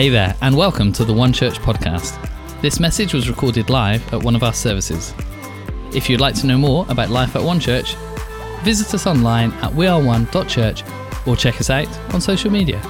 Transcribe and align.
Hey 0.00 0.08
there, 0.08 0.34
and 0.40 0.56
welcome 0.56 0.94
to 0.94 1.04
the 1.04 1.12
One 1.12 1.30
Church 1.30 1.58
podcast. 1.58 2.16
This 2.62 2.80
message 2.80 3.12
was 3.12 3.28
recorded 3.28 3.68
live 3.68 4.14
at 4.14 4.22
one 4.22 4.34
of 4.34 4.42
our 4.42 4.54
services. 4.54 5.12
If 5.92 6.08
you'd 6.08 6.22
like 6.22 6.34
to 6.36 6.46
know 6.46 6.56
more 6.56 6.86
about 6.88 7.10
life 7.10 7.36
at 7.36 7.42
One 7.42 7.60
Church, 7.60 7.96
visit 8.62 8.94
us 8.94 9.06
online 9.06 9.52
at 9.60 9.72
weareone.church 9.72 10.84
or 11.26 11.36
check 11.36 11.60
us 11.60 11.68
out 11.68 12.14
on 12.14 12.22
social 12.22 12.50
media. 12.50 12.80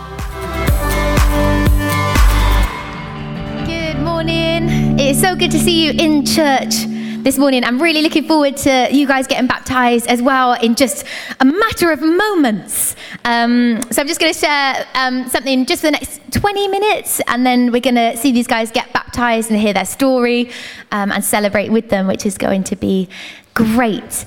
Good 3.67 3.99
morning. 3.99 5.01
It's 5.01 5.21
so 5.21 5.35
good 5.35 5.51
to 5.51 5.59
see 5.59 5.85
you 5.85 5.91
in 5.91 6.25
church 6.25 6.87
this 7.23 7.37
morning. 7.37 7.65
I'm 7.65 7.81
really 7.81 8.01
looking 8.03 8.25
forward 8.27 8.57
to 8.59 8.89
you 8.91 9.07
guys 9.07 9.27
getting 9.27 9.47
baptized 9.47 10.07
as 10.07 10.23
well 10.23 10.55
in 10.55 10.75
just 10.75 11.05
a 11.39 11.45
matter 11.45 11.93
of 11.93 12.01
moments. 12.01 12.97
Um, 13.25 13.83
so 13.91 14.01
I'm 14.01 14.09
just 14.09 14.21
going 14.21 14.33
to 14.33 14.39
share 14.39 14.87
um, 14.95 15.29
something 15.29 15.67
just 15.67 15.83
for 15.83 15.89
the 15.89 15.93
next 15.93 16.21
20 16.33 16.69
minutes, 16.69 17.21
and 17.27 17.45
then 17.45 17.73
we're 17.73 17.81
going 17.81 17.97
to 17.97 18.17
see 18.17 18.33
these 18.33 18.47
guys 18.47 18.71
get 18.71 18.93
baptized 18.93 19.51
and 19.51 19.61
hear 19.61 19.73
their 19.73 19.85
story 19.85 20.51
um, 20.93 21.13
and 21.13 21.23
celebrate 21.23 21.71
with 21.71 21.91
them, 21.91 22.07
which 22.07 22.25
is 22.25 22.39
going 22.39 22.65
to 22.65 22.77
be 22.77 23.09
great. 23.55 24.25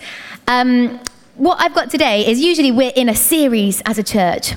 Um, 0.48 1.00
what 1.36 1.60
I've 1.60 1.74
got 1.74 1.90
today 1.90 2.28
is 2.28 2.40
usually 2.40 2.72
we're 2.72 2.94
in 2.96 3.10
a 3.10 3.16
series 3.16 3.82
as 3.86 3.98
a 3.98 4.04
church, 4.04 4.54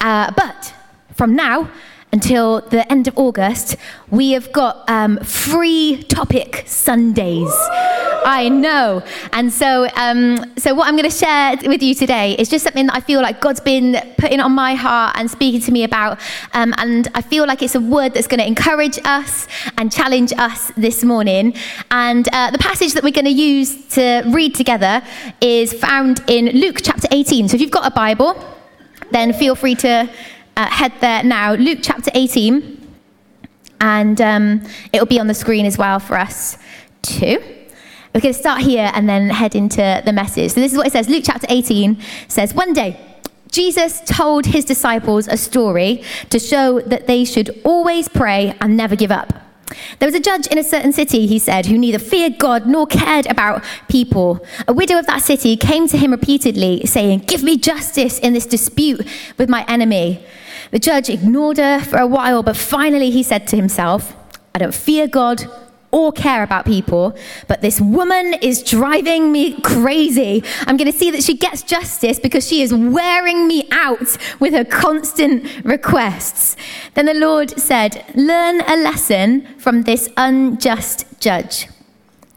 uh, 0.00 0.32
but 0.34 0.74
from 1.14 1.36
now, 1.36 1.70
until 2.12 2.60
the 2.60 2.90
end 2.90 3.06
of 3.08 3.16
August, 3.16 3.76
we 4.10 4.32
have 4.32 4.52
got 4.52 4.88
um, 4.88 5.18
free 5.18 6.02
topic 6.04 6.64
Sundays. 6.66 7.52
I 8.22 8.48
know. 8.48 9.02
And 9.32 9.52
so, 9.52 9.88
um, 9.96 10.52
so 10.58 10.74
what 10.74 10.88
I'm 10.88 10.96
going 10.96 11.08
to 11.08 11.16
share 11.16 11.56
with 11.64 11.82
you 11.82 11.94
today 11.94 12.34
is 12.34 12.48
just 12.48 12.64
something 12.64 12.86
that 12.86 12.96
I 12.96 13.00
feel 13.00 13.22
like 13.22 13.40
God's 13.40 13.60
been 13.60 13.96
putting 14.18 14.40
on 14.40 14.52
my 14.52 14.74
heart 14.74 15.16
and 15.18 15.30
speaking 15.30 15.60
to 15.62 15.72
me 15.72 15.84
about. 15.84 16.20
Um, 16.52 16.74
and 16.78 17.08
I 17.14 17.22
feel 17.22 17.46
like 17.46 17.62
it's 17.62 17.74
a 17.74 17.80
word 17.80 18.14
that's 18.14 18.26
going 18.26 18.40
to 18.40 18.46
encourage 18.46 18.98
us 19.04 19.46
and 19.78 19.90
challenge 19.90 20.32
us 20.36 20.72
this 20.76 21.02
morning. 21.04 21.54
And 21.90 22.28
uh, 22.32 22.50
the 22.50 22.58
passage 22.58 22.94
that 22.94 23.02
we're 23.02 23.12
going 23.12 23.24
to 23.24 23.30
use 23.30 23.86
to 23.94 24.22
read 24.26 24.54
together 24.54 25.02
is 25.40 25.72
found 25.72 26.22
in 26.28 26.46
Luke 26.60 26.80
chapter 26.82 27.08
18. 27.10 27.48
So 27.48 27.54
if 27.54 27.60
you've 27.60 27.70
got 27.70 27.90
a 27.90 27.94
Bible, 27.94 28.36
then 29.12 29.32
feel 29.32 29.54
free 29.54 29.74
to 29.76 30.10
uh, 30.56 30.66
head 30.68 30.92
there 31.00 31.22
now. 31.22 31.54
Luke 31.54 31.78
chapter 31.82 32.10
18. 32.14 32.78
And 33.80 34.20
um, 34.20 34.62
it'll 34.92 35.06
be 35.06 35.18
on 35.18 35.26
the 35.26 35.34
screen 35.34 35.64
as 35.64 35.78
well 35.78 35.98
for 36.00 36.18
us 36.18 36.58
too. 37.02 37.42
We're 38.14 38.20
going 38.20 38.34
to 38.34 38.40
start 38.40 38.62
here 38.62 38.90
and 38.94 39.08
then 39.08 39.30
head 39.30 39.54
into 39.54 40.02
the 40.04 40.12
message. 40.12 40.52
So 40.52 40.60
this 40.60 40.72
is 40.72 40.78
what 40.78 40.86
it 40.86 40.92
says. 40.92 41.08
Luke 41.08 41.22
chapter 41.24 41.46
18 41.48 42.00
says, 42.28 42.52
One 42.52 42.72
day, 42.72 43.00
Jesus 43.50 44.02
told 44.04 44.46
his 44.46 44.64
disciples 44.64 45.28
a 45.28 45.36
story 45.36 46.02
to 46.30 46.38
show 46.38 46.80
that 46.80 47.06
they 47.06 47.24
should 47.24 47.60
always 47.64 48.08
pray 48.08 48.54
and 48.60 48.76
never 48.76 48.96
give 48.96 49.10
up. 49.10 49.32
There 49.98 50.06
was 50.06 50.14
a 50.14 50.20
judge 50.20 50.46
in 50.46 50.58
a 50.58 50.64
certain 50.64 50.92
city, 50.92 51.26
he 51.26 51.38
said, 51.38 51.66
who 51.66 51.78
neither 51.78 51.98
feared 51.98 52.38
God 52.38 52.66
nor 52.66 52.86
cared 52.86 53.26
about 53.26 53.62
people. 53.88 54.44
A 54.66 54.72
widow 54.72 54.98
of 54.98 55.06
that 55.06 55.22
city 55.22 55.56
came 55.56 55.88
to 55.88 55.98
him 55.98 56.10
repeatedly, 56.10 56.86
saying, 56.86 57.20
Give 57.20 57.42
me 57.42 57.56
justice 57.56 58.18
in 58.18 58.32
this 58.32 58.46
dispute 58.46 59.06
with 59.38 59.48
my 59.48 59.64
enemy. 59.68 60.24
The 60.70 60.78
judge 60.78 61.08
ignored 61.08 61.58
her 61.58 61.80
for 61.80 61.98
a 61.98 62.06
while, 62.06 62.42
but 62.42 62.56
finally 62.56 63.10
he 63.10 63.22
said 63.22 63.46
to 63.48 63.56
himself, 63.56 64.16
I 64.54 64.58
don't 64.58 64.74
fear 64.74 65.06
God 65.06 65.44
or 65.90 66.12
care 66.12 66.42
about 66.42 66.64
people, 66.64 67.16
but 67.48 67.62
this 67.62 67.80
woman 67.80 68.34
is 68.34 68.62
driving 68.62 69.32
me 69.32 69.60
crazy. 69.60 70.42
I'm 70.66 70.76
going 70.76 70.90
to 70.90 70.96
see 70.96 71.10
that 71.10 71.22
she 71.22 71.36
gets 71.36 71.62
justice 71.62 72.18
because 72.18 72.46
she 72.46 72.62
is 72.62 72.72
wearing 72.72 73.46
me 73.46 73.68
out 73.72 74.16
with 74.38 74.52
her 74.52 74.64
constant 74.64 75.64
requests. 75.64 76.56
Then 76.94 77.06
the 77.06 77.14
Lord 77.14 77.58
said, 77.58 78.04
Learn 78.14 78.60
a 78.62 78.76
lesson 78.76 79.46
from 79.58 79.82
this 79.82 80.08
unjust 80.16 81.06
judge. 81.18 81.66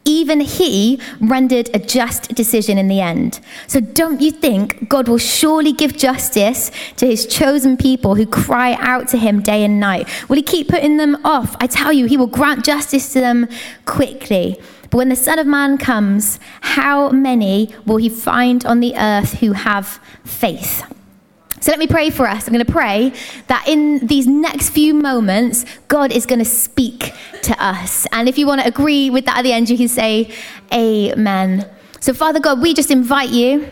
Even 0.06 0.40
he 0.40 1.00
rendered 1.18 1.70
a 1.72 1.78
just 1.78 2.34
decision 2.34 2.76
in 2.76 2.88
the 2.88 3.00
end. 3.00 3.40
So 3.66 3.80
don't 3.80 4.20
you 4.20 4.30
think 4.30 4.88
God 4.88 5.08
will 5.08 5.18
surely 5.18 5.72
give 5.72 5.96
justice 5.96 6.70
to 6.96 7.06
his 7.06 7.26
chosen 7.26 7.76
people 7.76 8.14
who 8.14 8.26
cry 8.26 8.74
out 8.80 9.08
to 9.08 9.18
him 9.18 9.40
day 9.40 9.64
and 9.64 9.80
night? 9.80 10.08
Will 10.28 10.36
he 10.36 10.42
keep 10.42 10.68
putting 10.68 10.98
them 10.98 11.16
off? 11.24 11.56
I 11.58 11.66
tell 11.66 11.92
you, 11.92 12.06
he 12.06 12.18
will 12.18 12.26
grant 12.26 12.64
justice 12.64 13.12
to 13.14 13.20
them 13.20 13.48
quickly. 13.86 14.60
But 14.90 14.98
when 14.98 15.08
the 15.08 15.16
Son 15.16 15.38
of 15.38 15.46
Man 15.46 15.78
comes, 15.78 16.38
how 16.60 17.08
many 17.08 17.74
will 17.86 17.96
he 17.96 18.08
find 18.08 18.64
on 18.66 18.80
the 18.80 18.94
earth 18.96 19.40
who 19.40 19.52
have 19.52 20.00
faith? 20.24 20.84
So 21.64 21.72
let 21.72 21.78
me 21.78 21.86
pray 21.86 22.10
for 22.10 22.28
us. 22.28 22.46
I'm 22.46 22.52
going 22.52 22.62
to 22.62 22.70
pray 22.70 23.10
that 23.46 23.66
in 23.66 24.06
these 24.06 24.26
next 24.26 24.68
few 24.68 24.92
moments, 24.92 25.64
God 25.88 26.12
is 26.12 26.26
going 26.26 26.40
to 26.40 26.44
speak 26.44 27.14
to 27.40 27.56
us. 27.58 28.06
And 28.12 28.28
if 28.28 28.36
you 28.36 28.46
want 28.46 28.60
to 28.60 28.68
agree 28.68 29.08
with 29.08 29.24
that 29.24 29.38
at 29.38 29.42
the 29.44 29.52
end, 29.54 29.70
you 29.70 29.78
can 29.78 29.88
say, 29.88 30.30
Amen. 30.74 31.66
So, 32.00 32.12
Father 32.12 32.38
God, 32.38 32.60
we 32.60 32.74
just 32.74 32.90
invite 32.90 33.30
you 33.30 33.66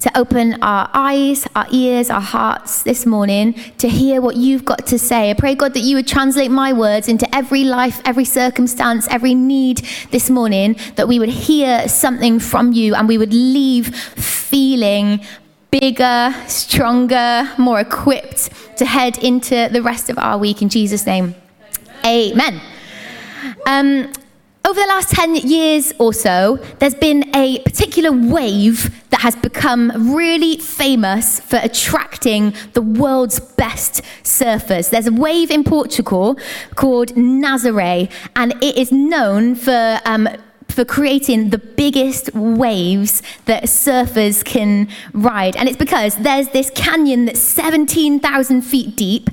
to 0.00 0.18
open 0.18 0.62
our 0.62 0.90
eyes, 0.92 1.46
our 1.56 1.66
ears, 1.72 2.10
our 2.10 2.20
hearts 2.20 2.82
this 2.82 3.06
morning 3.06 3.54
to 3.78 3.88
hear 3.88 4.20
what 4.20 4.36
you've 4.36 4.66
got 4.66 4.86
to 4.88 4.98
say. 4.98 5.30
I 5.30 5.32
pray, 5.32 5.54
God, 5.54 5.72
that 5.72 5.80
you 5.80 5.96
would 5.96 6.06
translate 6.06 6.50
my 6.50 6.74
words 6.74 7.08
into 7.08 7.26
every 7.34 7.64
life, 7.64 8.02
every 8.04 8.26
circumstance, 8.26 9.08
every 9.08 9.34
need 9.34 9.78
this 10.10 10.28
morning, 10.28 10.76
that 10.96 11.08
we 11.08 11.18
would 11.18 11.30
hear 11.30 11.88
something 11.88 12.38
from 12.38 12.72
you 12.72 12.94
and 12.94 13.08
we 13.08 13.16
would 13.16 13.32
leave 13.32 13.96
feeling 13.96 15.24
bigger, 15.70 16.34
stronger, 16.46 17.50
more 17.58 17.80
equipped 17.80 18.50
to 18.78 18.84
head 18.84 19.22
into 19.22 19.68
the 19.70 19.82
rest 19.82 20.10
of 20.10 20.18
our 20.18 20.38
week 20.38 20.62
in 20.62 20.68
Jesus' 20.68 21.06
name. 21.06 21.34
Amen. 22.04 22.60
Um, 23.66 24.12
over 24.66 24.78
the 24.78 24.86
last 24.86 25.10
10 25.10 25.36
years 25.36 25.92
or 25.98 26.12
so, 26.12 26.58
there's 26.78 26.94
been 26.94 27.34
a 27.34 27.60
particular 27.60 28.12
wave 28.12 28.94
that 29.10 29.20
has 29.20 29.34
become 29.36 30.14
really 30.14 30.58
famous 30.58 31.40
for 31.40 31.58
attracting 31.62 32.54
the 32.74 32.82
world's 32.82 33.40
best 33.40 34.02
surfers. 34.22 34.90
There's 34.90 35.06
a 35.06 35.12
wave 35.12 35.50
in 35.50 35.64
Portugal 35.64 36.38
called 36.74 37.14
Nazaré, 37.14 38.10
and 38.36 38.52
it 38.62 38.76
is 38.76 38.92
known 38.92 39.54
for 39.54 39.98
um, 40.04 40.28
for 40.70 40.84
creating 40.84 41.50
the 41.50 41.58
biggest 41.58 42.34
waves 42.34 43.22
that 43.46 43.64
surfers 43.64 44.44
can 44.44 44.88
ride. 45.12 45.56
And 45.56 45.68
it's 45.68 45.78
because 45.78 46.16
there's 46.16 46.48
this 46.48 46.70
canyon 46.74 47.26
that's 47.26 47.40
17,000 47.40 48.62
feet 48.62 48.96
deep, 48.96 49.30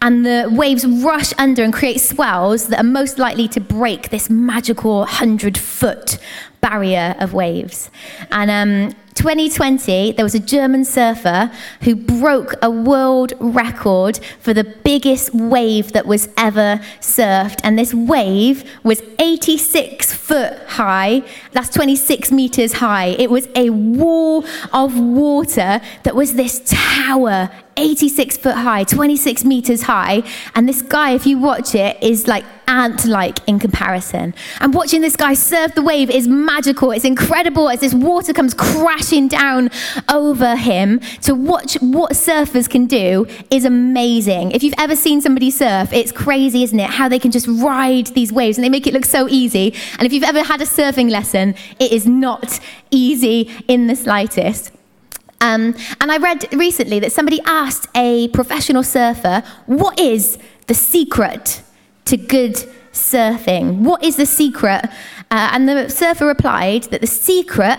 and 0.00 0.26
the 0.26 0.48
waves 0.50 0.84
rush 0.86 1.32
under 1.38 1.62
and 1.62 1.72
create 1.72 2.00
swells 2.00 2.68
that 2.68 2.80
are 2.80 2.84
most 2.84 3.18
likely 3.18 3.46
to 3.48 3.60
break 3.60 4.10
this 4.10 4.28
magical 4.28 4.98
100 5.00 5.56
foot 5.56 6.18
barrier 6.60 7.14
of 7.18 7.32
waves. 7.32 7.90
And 8.30 8.50
um, 8.50 8.96
2020, 9.14 10.12
there 10.12 10.24
was 10.24 10.34
a 10.34 10.40
German 10.40 10.84
surfer 10.84 11.50
who 11.82 11.94
broke 11.94 12.54
a 12.62 12.70
world 12.70 13.34
record 13.40 14.18
for 14.40 14.54
the 14.54 14.64
biggest 14.64 15.34
wave 15.34 15.92
that 15.92 16.06
was 16.06 16.28
ever 16.36 16.80
surfed. 17.00 17.60
And 17.62 17.78
this 17.78 17.92
wave 17.92 18.64
was 18.82 19.02
86 19.18 20.12
foot 20.14 20.58
high. 20.66 21.22
That's 21.52 21.68
26 21.70 22.32
meters 22.32 22.74
high. 22.74 23.08
It 23.18 23.30
was 23.30 23.48
a 23.54 23.70
wall 23.70 24.44
of 24.72 24.98
water 24.98 25.80
that 26.04 26.14
was 26.14 26.34
this 26.34 26.60
tower 26.64 27.50
86 27.76 28.36
foot 28.36 28.54
high, 28.54 28.84
26 28.84 29.44
meters 29.44 29.82
high. 29.82 30.22
And 30.54 30.68
this 30.68 30.82
guy, 30.82 31.12
if 31.12 31.26
you 31.26 31.38
watch 31.38 31.74
it, 31.74 32.02
is 32.02 32.28
like 32.28 32.44
ant 32.72 33.04
like 33.04 33.46
in 33.46 33.58
comparison. 33.58 34.34
And 34.60 34.72
watching 34.72 35.02
this 35.02 35.14
guy 35.14 35.34
surf 35.34 35.74
the 35.74 35.82
wave 35.82 36.10
is 36.10 36.26
magical. 36.26 36.90
It's 36.90 37.04
incredible 37.04 37.68
as 37.68 37.80
this 37.80 37.94
water 37.94 38.32
comes 38.32 38.54
crashing 38.54 39.28
down 39.28 39.70
over 40.08 40.56
him. 40.56 41.00
To 41.22 41.34
watch 41.34 41.74
what 41.74 42.12
surfers 42.12 42.68
can 42.68 42.86
do 42.86 43.26
is 43.50 43.64
amazing. 43.64 44.52
If 44.52 44.62
you've 44.62 44.74
ever 44.78 44.96
seen 44.96 45.20
somebody 45.20 45.50
surf, 45.50 45.92
it's 45.92 46.12
crazy, 46.12 46.62
isn't 46.62 46.80
it? 46.80 46.90
How 46.90 47.08
they 47.08 47.18
can 47.18 47.30
just 47.30 47.46
ride 47.46 48.06
these 48.08 48.32
waves 48.32 48.56
and 48.56 48.64
they 48.64 48.70
make 48.70 48.86
it 48.86 48.94
look 48.94 49.04
so 49.04 49.28
easy. 49.28 49.74
And 49.98 50.06
if 50.06 50.12
you've 50.12 50.24
ever 50.24 50.42
had 50.42 50.60
a 50.62 50.66
surfing 50.66 51.10
lesson, 51.10 51.54
it 51.78 51.92
is 51.92 52.06
not 52.06 52.58
easy 52.90 53.50
in 53.68 53.86
the 53.86 53.96
slightest. 53.96 54.72
Um, 55.42 55.74
and 56.00 56.12
I 56.12 56.18
read 56.18 56.46
recently 56.52 57.00
that 57.00 57.12
somebody 57.12 57.40
asked 57.44 57.88
a 57.96 58.28
professional 58.28 58.84
surfer, 58.84 59.42
What 59.66 59.98
is 59.98 60.38
the 60.68 60.74
secret 60.74 61.61
to 62.06 62.16
good 62.16 62.56
surfing? 62.92 63.78
What 63.78 64.02
is 64.02 64.16
the 64.16 64.26
secret? 64.26 64.84
Uh, 65.30 65.50
and 65.52 65.68
the 65.68 65.88
surfer 65.88 66.26
replied 66.26 66.84
that 66.84 67.00
the 67.00 67.06
secret 67.06 67.78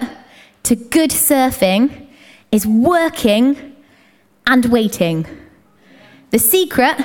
to 0.63 0.75
good 0.75 1.11
surfing 1.11 2.07
is 2.51 2.65
working 2.65 3.75
and 4.47 4.65
waiting. 4.65 5.25
The 6.31 6.39
secret 6.39 6.97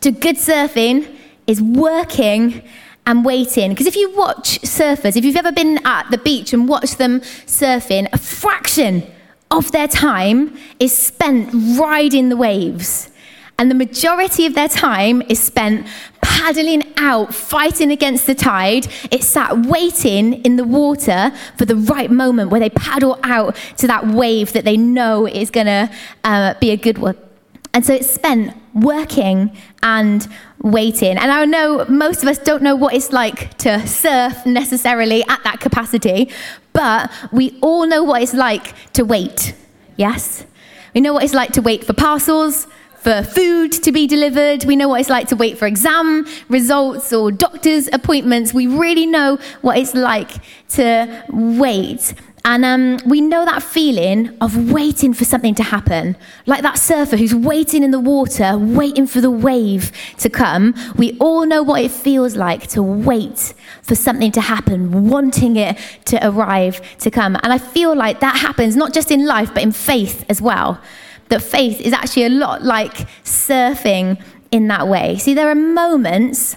to 0.00 0.10
good 0.10 0.36
surfing 0.36 1.16
is 1.46 1.60
working 1.60 2.62
and 3.06 3.24
waiting. 3.24 3.70
Because 3.70 3.86
if 3.86 3.96
you 3.96 4.14
watch 4.16 4.60
surfers, 4.62 5.16
if 5.16 5.24
you've 5.24 5.36
ever 5.36 5.52
been 5.52 5.78
at 5.86 6.10
the 6.10 6.18
beach 6.18 6.52
and 6.52 6.68
watched 6.68 6.98
them 6.98 7.20
surfing, 7.20 8.08
a 8.12 8.18
fraction 8.18 9.04
of 9.50 9.70
their 9.72 9.88
time 9.88 10.56
is 10.80 10.96
spent 10.96 11.50
riding 11.78 12.28
the 12.28 12.36
waves. 12.36 13.10
And 13.58 13.70
the 13.70 13.74
majority 13.74 14.44
of 14.44 14.54
their 14.54 14.68
time 14.68 15.22
is 15.22 15.40
spent 15.42 15.86
paddling 16.20 16.82
out, 16.98 17.34
fighting 17.34 17.90
against 17.90 18.26
the 18.26 18.34
tide. 18.34 18.86
It's 19.10 19.26
sat 19.26 19.66
waiting 19.66 20.34
in 20.44 20.56
the 20.56 20.64
water 20.64 21.32
for 21.56 21.64
the 21.64 21.76
right 21.76 22.10
moment 22.10 22.50
where 22.50 22.60
they 22.60 22.70
paddle 22.70 23.18
out 23.22 23.56
to 23.78 23.86
that 23.86 24.06
wave 24.06 24.52
that 24.52 24.64
they 24.64 24.76
know 24.76 25.26
is 25.26 25.50
going 25.50 25.66
to 25.66 25.90
uh, 26.24 26.54
be 26.60 26.70
a 26.70 26.76
good 26.76 26.98
one. 26.98 27.16
And 27.72 27.84
so 27.84 27.94
it's 27.94 28.10
spent 28.10 28.54
working 28.74 29.56
and 29.82 30.26
waiting. 30.62 31.16
And 31.16 31.30
I 31.30 31.44
know 31.44 31.84
most 31.86 32.22
of 32.22 32.28
us 32.28 32.38
don't 32.38 32.62
know 32.62 32.74
what 32.74 32.94
it's 32.94 33.12
like 33.12 33.56
to 33.58 33.86
surf 33.86 34.44
necessarily 34.44 35.22
at 35.28 35.42
that 35.44 35.60
capacity, 35.60 36.30
but 36.72 37.10
we 37.32 37.58
all 37.62 37.86
know 37.86 38.02
what 38.02 38.22
it's 38.22 38.34
like 38.34 38.74
to 38.94 39.04
wait. 39.04 39.54
Yes? 39.96 40.44
We 40.94 41.00
know 41.00 41.12
what 41.14 41.24
it's 41.24 41.34
like 41.34 41.52
to 41.52 41.62
wait 41.62 41.84
for 41.84 41.92
parcels, 41.92 42.66
for 43.06 43.22
food 43.22 43.70
to 43.70 43.92
be 43.92 44.08
delivered. 44.08 44.64
We 44.64 44.74
know 44.74 44.88
what 44.88 45.00
it's 45.00 45.08
like 45.08 45.28
to 45.28 45.36
wait 45.36 45.56
for 45.58 45.66
exam 45.68 46.26
results 46.48 47.12
or 47.12 47.30
doctor's 47.30 47.88
appointments. 47.92 48.52
We 48.52 48.66
really 48.66 49.06
know 49.06 49.38
what 49.60 49.78
it's 49.78 49.94
like 49.94 50.32
to 50.70 51.24
wait. 51.28 52.14
And 52.44 52.64
um, 52.64 52.98
we 53.06 53.20
know 53.20 53.44
that 53.44 53.62
feeling 53.62 54.36
of 54.40 54.72
waiting 54.72 55.14
for 55.14 55.24
something 55.24 55.54
to 55.54 55.62
happen. 55.62 56.16
Like 56.46 56.62
that 56.62 56.78
surfer 56.78 57.16
who's 57.16 57.32
waiting 57.32 57.84
in 57.84 57.92
the 57.92 58.00
water, 58.00 58.58
waiting 58.58 59.06
for 59.06 59.20
the 59.20 59.30
wave 59.30 59.92
to 60.18 60.28
come. 60.28 60.74
We 60.96 61.16
all 61.18 61.46
know 61.46 61.62
what 61.62 61.84
it 61.84 61.92
feels 61.92 62.34
like 62.34 62.66
to 62.70 62.82
wait 62.82 63.54
for 63.82 63.94
something 63.94 64.32
to 64.32 64.40
happen, 64.40 65.08
wanting 65.08 65.54
it 65.54 65.78
to 66.06 66.18
arrive, 66.26 66.80
to 66.98 67.12
come. 67.12 67.36
And 67.44 67.52
I 67.52 67.58
feel 67.58 67.94
like 67.94 68.18
that 68.18 68.36
happens 68.36 68.74
not 68.74 68.92
just 68.92 69.12
in 69.12 69.26
life, 69.26 69.54
but 69.54 69.62
in 69.62 69.70
faith 69.70 70.24
as 70.28 70.42
well 70.42 70.80
that 71.28 71.42
faith 71.42 71.80
is 71.80 71.92
actually 71.92 72.24
a 72.24 72.30
lot 72.30 72.62
like 72.62 73.08
surfing 73.24 74.22
in 74.50 74.68
that 74.68 74.88
way. 74.88 75.18
See, 75.18 75.34
there 75.34 75.48
are 75.48 75.54
moments 75.54 76.56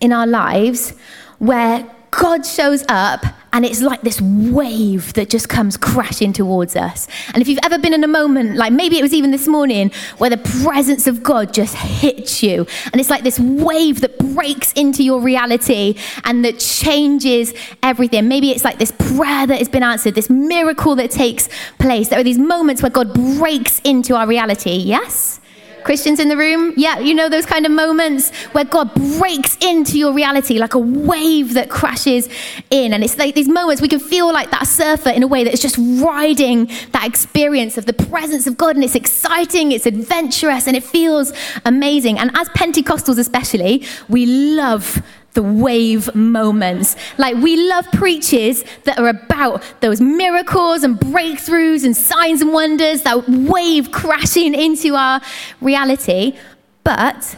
in 0.00 0.12
our 0.12 0.26
lives 0.26 0.94
where 1.38 1.88
God 2.10 2.44
shows 2.44 2.84
up 2.88 3.24
and 3.54 3.64
it's 3.64 3.80
like 3.80 4.02
this 4.02 4.20
wave 4.20 5.12
that 5.14 5.30
just 5.30 5.48
comes 5.48 5.76
crashing 5.76 6.32
towards 6.32 6.74
us. 6.74 7.06
And 7.32 7.40
if 7.40 7.46
you've 7.46 7.60
ever 7.62 7.78
been 7.78 7.94
in 7.94 8.02
a 8.02 8.08
moment, 8.08 8.56
like 8.56 8.72
maybe 8.72 8.98
it 8.98 9.02
was 9.02 9.14
even 9.14 9.30
this 9.30 9.46
morning, 9.46 9.92
where 10.18 10.28
the 10.28 10.38
presence 10.64 11.06
of 11.06 11.22
God 11.22 11.54
just 11.54 11.76
hits 11.76 12.42
you, 12.42 12.66
and 12.92 13.00
it's 13.00 13.10
like 13.10 13.22
this 13.22 13.38
wave 13.38 14.00
that 14.00 14.18
breaks 14.18 14.72
into 14.72 15.04
your 15.04 15.20
reality 15.20 15.96
and 16.24 16.44
that 16.44 16.58
changes 16.58 17.54
everything. 17.80 18.26
Maybe 18.26 18.50
it's 18.50 18.64
like 18.64 18.78
this 18.78 18.90
prayer 18.90 19.46
that 19.46 19.58
has 19.58 19.68
been 19.68 19.84
answered, 19.84 20.16
this 20.16 20.28
miracle 20.28 20.96
that 20.96 21.12
takes 21.12 21.48
place. 21.78 22.08
There 22.08 22.18
are 22.18 22.24
these 22.24 22.38
moments 22.38 22.82
where 22.82 22.90
God 22.90 23.14
breaks 23.14 23.78
into 23.84 24.16
our 24.16 24.26
reality, 24.26 24.72
yes? 24.72 25.40
Christians 25.84 26.18
in 26.18 26.28
the 26.28 26.36
room? 26.36 26.72
Yeah, 26.76 26.98
you 26.98 27.14
know 27.14 27.28
those 27.28 27.46
kind 27.46 27.66
of 27.66 27.72
moments 27.72 28.30
where 28.52 28.64
God 28.64 28.92
breaks 29.18 29.56
into 29.58 29.98
your 29.98 30.12
reality 30.12 30.58
like 30.58 30.74
a 30.74 30.78
wave 30.78 31.54
that 31.54 31.70
crashes 31.70 32.28
in. 32.70 32.92
And 32.92 33.04
it's 33.04 33.18
like 33.18 33.34
these 33.34 33.48
moments 33.48 33.80
we 33.80 33.88
can 33.88 34.00
feel 34.00 34.32
like 34.32 34.50
that 34.50 34.66
surfer 34.66 35.10
in 35.10 35.22
a 35.22 35.26
way 35.26 35.44
that 35.44 35.52
is 35.52 35.60
just 35.60 35.76
riding 35.78 36.70
that 36.92 37.04
experience 37.06 37.78
of 37.78 37.86
the 37.86 37.92
presence 37.92 38.46
of 38.46 38.56
God. 38.56 38.76
And 38.76 38.84
it's 38.84 38.94
exciting, 38.94 39.72
it's 39.72 39.86
adventurous, 39.86 40.66
and 40.66 40.76
it 40.76 40.82
feels 40.82 41.32
amazing. 41.64 42.18
And 42.18 42.30
as 42.34 42.48
Pentecostals, 42.50 43.18
especially, 43.18 43.84
we 44.08 44.26
love 44.26 45.02
the 45.34 45.42
wave 45.42 46.14
moments. 46.14 46.96
Like 47.18 47.36
we 47.36 47.68
love 47.68 47.86
preachers 47.92 48.64
that 48.84 48.98
are 48.98 49.08
about 49.08 49.62
those 49.80 50.00
miracles 50.00 50.82
and 50.82 50.98
breakthroughs 50.98 51.84
and 51.84 51.96
signs 51.96 52.40
and 52.40 52.52
wonders, 52.52 53.02
that 53.02 53.28
wave 53.28 53.92
crashing 53.92 54.54
into 54.54 54.94
our 54.94 55.20
reality. 55.60 56.36
But 56.84 57.36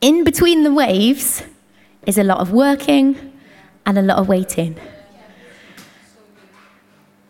in 0.00 0.24
between 0.24 0.64
the 0.64 0.72
waves 0.72 1.42
is 2.06 2.18
a 2.18 2.24
lot 2.24 2.38
of 2.38 2.52
working 2.52 3.32
and 3.84 3.98
a 3.98 4.02
lot 4.02 4.18
of 4.18 4.28
waiting. 4.28 4.76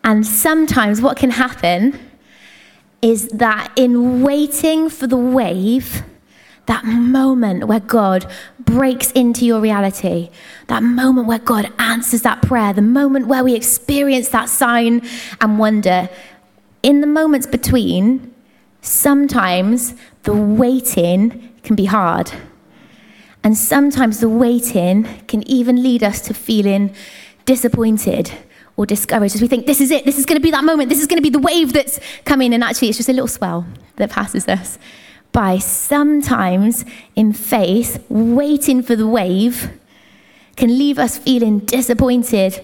And 0.03 0.25
sometimes 0.25 1.01
what 1.01 1.17
can 1.17 1.31
happen 1.31 1.99
is 3.01 3.27
that 3.29 3.71
in 3.75 4.21
waiting 4.23 4.89
for 4.89 5.07
the 5.07 5.17
wave, 5.17 6.03
that 6.69 6.85
moment 6.85 7.63
where 7.63 7.79
God 7.79 8.31
breaks 8.59 9.11
into 9.13 9.43
your 9.43 9.59
reality, 9.59 10.29
that 10.67 10.83
moment 10.83 11.25
where 11.25 11.39
God 11.39 11.73
answers 11.79 12.21
that 12.21 12.43
prayer, 12.43 12.73
the 12.73 12.83
moment 12.83 13.25
where 13.25 13.43
we 13.43 13.55
experience 13.55 14.29
that 14.29 14.49
sign 14.49 15.01
and 15.41 15.57
wonder. 15.57 16.09
In 16.83 17.01
the 17.01 17.07
moments 17.07 17.47
between, 17.47 18.31
sometimes 18.81 19.95
the 20.23 20.33
waiting 20.33 21.51
can 21.63 21.75
be 21.75 21.85
hard. 21.85 22.31
And 23.43 23.57
sometimes 23.57 24.19
the 24.19 24.29
waiting 24.29 25.05
can 25.25 25.41
even 25.49 25.81
lead 25.81 26.03
us 26.03 26.21
to 26.21 26.35
feeling 26.35 26.93
disappointed 27.45 28.31
or 28.77 28.85
discouraged 28.85 29.33
as 29.33 29.41
we 29.41 29.47
think, 29.47 29.65
this 29.65 29.81
is 29.81 29.89
it, 29.89 30.05
this 30.05 30.19
is 30.19 30.25
going 30.27 30.39
to 30.39 30.43
be 30.43 30.51
that 30.51 30.63
moment, 30.63 30.89
this 30.89 30.99
is 30.99 31.07
going 31.07 31.17
to 31.17 31.23
be 31.23 31.31
the 31.31 31.39
wave 31.39 31.73
that's 31.73 31.99
coming. 32.25 32.53
And 32.53 32.63
actually, 32.63 32.89
it's 32.89 32.97
just 32.97 33.09
a 33.09 33.13
little 33.13 33.27
swell 33.27 33.65
that 33.95 34.11
passes 34.11 34.47
us 34.47 34.77
by 35.39 35.57
sometimes 35.57 36.83
in 37.15 37.31
faith, 37.31 38.03
waiting 38.09 38.83
for 38.83 38.93
the 38.97 39.07
wave 39.07 39.71
can 40.57 40.77
leave 40.77 40.99
us 40.99 41.17
feeling 41.17 41.59
disappointed 41.59 42.59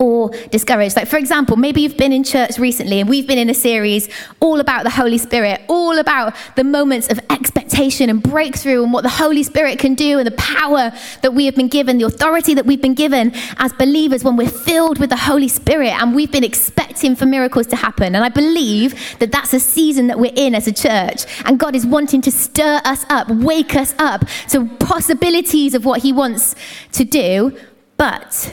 or 0.00 0.30
discouraged. 0.50 0.96
Like, 0.96 1.06
for 1.06 1.18
example, 1.18 1.56
maybe 1.56 1.82
you've 1.82 1.98
been 1.98 2.12
in 2.12 2.24
church 2.24 2.58
recently 2.58 3.00
and 3.00 3.08
we've 3.08 3.26
been 3.26 3.38
in 3.38 3.50
a 3.50 3.54
series 3.54 4.08
all 4.40 4.58
about 4.58 4.82
the 4.82 4.90
Holy 4.90 5.18
Spirit, 5.18 5.60
all 5.68 5.98
about 5.98 6.34
the 6.56 6.64
moments 6.64 7.08
of 7.08 7.20
expectation 7.28 8.08
and 8.08 8.22
breakthrough 8.22 8.82
and 8.82 8.94
what 8.94 9.02
the 9.02 9.10
Holy 9.10 9.42
Spirit 9.42 9.78
can 9.78 9.94
do 9.94 10.18
and 10.18 10.26
the 10.26 10.32
power 10.32 10.90
that 11.20 11.34
we 11.34 11.44
have 11.44 11.54
been 11.54 11.68
given, 11.68 11.98
the 11.98 12.06
authority 12.06 12.54
that 12.54 12.64
we've 12.64 12.80
been 12.80 12.94
given 12.94 13.32
as 13.58 13.74
believers 13.74 14.24
when 14.24 14.36
we're 14.36 14.48
filled 14.48 14.98
with 14.98 15.10
the 15.10 15.16
Holy 15.16 15.48
Spirit 15.48 15.90
and 15.90 16.14
we've 16.14 16.32
been 16.32 16.44
expecting 16.44 17.14
for 17.14 17.26
miracles 17.26 17.66
to 17.66 17.76
happen. 17.76 18.14
And 18.14 18.24
I 18.24 18.30
believe 18.30 19.18
that 19.18 19.30
that's 19.30 19.52
a 19.52 19.60
season 19.60 20.06
that 20.06 20.18
we're 20.18 20.32
in 20.34 20.54
as 20.54 20.66
a 20.66 20.72
church 20.72 21.26
and 21.44 21.60
God 21.60 21.76
is 21.76 21.84
wanting 21.84 22.22
to 22.22 22.32
stir 22.32 22.80
us 22.86 23.04
up, 23.10 23.28
wake 23.28 23.76
us 23.76 23.94
up 23.98 24.24
to 24.48 24.66
possibilities 24.78 25.74
of 25.74 25.84
what 25.84 26.00
He 26.00 26.10
wants 26.10 26.56
to 26.92 27.04
do. 27.04 27.54
But 27.98 28.50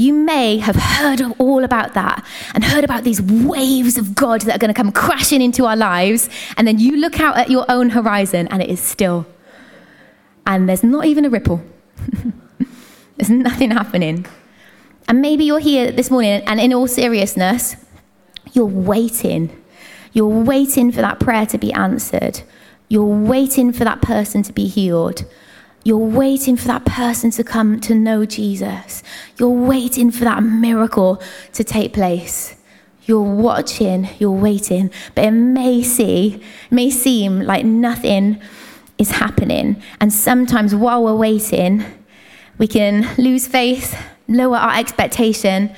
you 0.00 0.14
may 0.14 0.56
have 0.56 0.76
heard 0.76 1.20
all 1.38 1.62
about 1.62 1.92
that 1.92 2.24
and 2.54 2.64
heard 2.64 2.84
about 2.84 3.04
these 3.04 3.20
waves 3.20 3.98
of 3.98 4.14
God 4.14 4.40
that 4.42 4.56
are 4.56 4.58
going 4.58 4.72
to 4.72 4.74
come 4.74 4.92
crashing 4.92 5.42
into 5.42 5.66
our 5.66 5.76
lives. 5.76 6.30
And 6.56 6.66
then 6.66 6.78
you 6.78 6.96
look 6.96 7.20
out 7.20 7.36
at 7.36 7.50
your 7.50 7.66
own 7.68 7.90
horizon 7.90 8.48
and 8.48 8.62
it 8.62 8.70
is 8.70 8.80
still. 8.80 9.26
And 10.46 10.68
there's 10.68 10.82
not 10.82 11.04
even 11.04 11.26
a 11.26 11.30
ripple, 11.30 11.62
there's 13.16 13.28
nothing 13.30 13.72
happening. 13.72 14.26
And 15.06 15.20
maybe 15.20 15.44
you're 15.44 15.58
here 15.58 15.92
this 15.92 16.10
morning 16.10 16.42
and, 16.46 16.60
in 16.60 16.72
all 16.72 16.86
seriousness, 16.86 17.76
you're 18.52 18.64
waiting. 18.64 19.54
You're 20.12 20.28
waiting 20.28 20.92
for 20.92 21.02
that 21.02 21.20
prayer 21.20 21.46
to 21.46 21.58
be 21.58 21.72
answered. 21.72 22.40
You're 22.88 23.04
waiting 23.04 23.72
for 23.72 23.84
that 23.84 24.00
person 24.00 24.42
to 24.44 24.52
be 24.52 24.66
healed. 24.66 25.24
You're 25.82 25.98
waiting 25.98 26.56
for 26.56 26.68
that 26.68 26.84
person 26.84 27.30
to 27.32 27.44
come 27.44 27.80
to 27.80 27.94
know 27.94 28.26
Jesus. 28.26 29.02
You're 29.38 29.48
waiting 29.48 30.10
for 30.10 30.24
that 30.24 30.42
miracle 30.42 31.22
to 31.54 31.64
take 31.64 31.94
place. 31.94 32.56
You're 33.04 33.22
watching, 33.22 34.08
you're 34.18 34.30
waiting, 34.30 34.90
but 35.14 35.24
it 35.24 35.30
may 35.30 35.82
see, 35.82 36.42
may 36.70 36.90
seem 36.90 37.40
like 37.40 37.64
nothing 37.64 38.40
is 38.98 39.10
happening. 39.10 39.82
And 40.00 40.12
sometimes 40.12 40.74
while 40.74 41.02
we're 41.02 41.16
waiting, 41.16 41.82
we 42.58 42.66
can 42.68 43.08
lose 43.16 43.48
faith, 43.48 43.96
lower 44.28 44.58
our 44.58 44.76
expectation, 44.78 45.74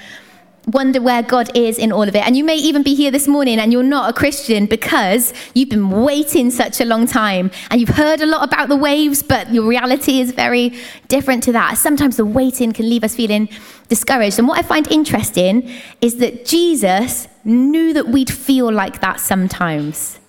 wonder 0.66 1.00
where 1.00 1.22
God 1.22 1.56
is 1.56 1.78
in 1.78 1.90
all 1.92 2.08
of 2.08 2.14
it. 2.14 2.24
And 2.24 2.36
you 2.36 2.44
may 2.44 2.56
even 2.56 2.82
be 2.82 2.94
here 2.94 3.10
this 3.10 3.26
morning 3.26 3.58
and 3.58 3.72
you're 3.72 3.82
not 3.82 4.10
a 4.10 4.12
Christian 4.12 4.66
because 4.66 5.34
you've 5.54 5.68
been 5.68 5.90
waiting 5.90 6.50
such 6.50 6.80
a 6.80 6.84
long 6.84 7.06
time 7.06 7.50
and 7.70 7.80
you've 7.80 7.90
heard 7.90 8.20
a 8.20 8.26
lot 8.26 8.44
about 8.44 8.68
the 8.68 8.76
waves, 8.76 9.22
but 9.22 9.52
your 9.52 9.64
reality 9.64 10.20
is 10.20 10.30
very 10.32 10.72
different 11.08 11.42
to 11.44 11.52
that. 11.52 11.78
Sometimes 11.78 12.16
the 12.16 12.24
waiting 12.24 12.72
can 12.72 12.88
leave 12.88 13.04
us 13.04 13.14
feeling 13.14 13.48
discouraged. 13.88 14.38
And 14.38 14.46
what 14.46 14.58
I 14.58 14.62
find 14.62 14.86
interesting 14.90 15.70
is 16.00 16.16
that 16.18 16.44
Jesus 16.44 17.28
knew 17.44 17.92
that 17.92 18.08
we'd 18.08 18.30
feel 18.30 18.70
like 18.72 19.00
that 19.00 19.20
sometimes. 19.20 20.20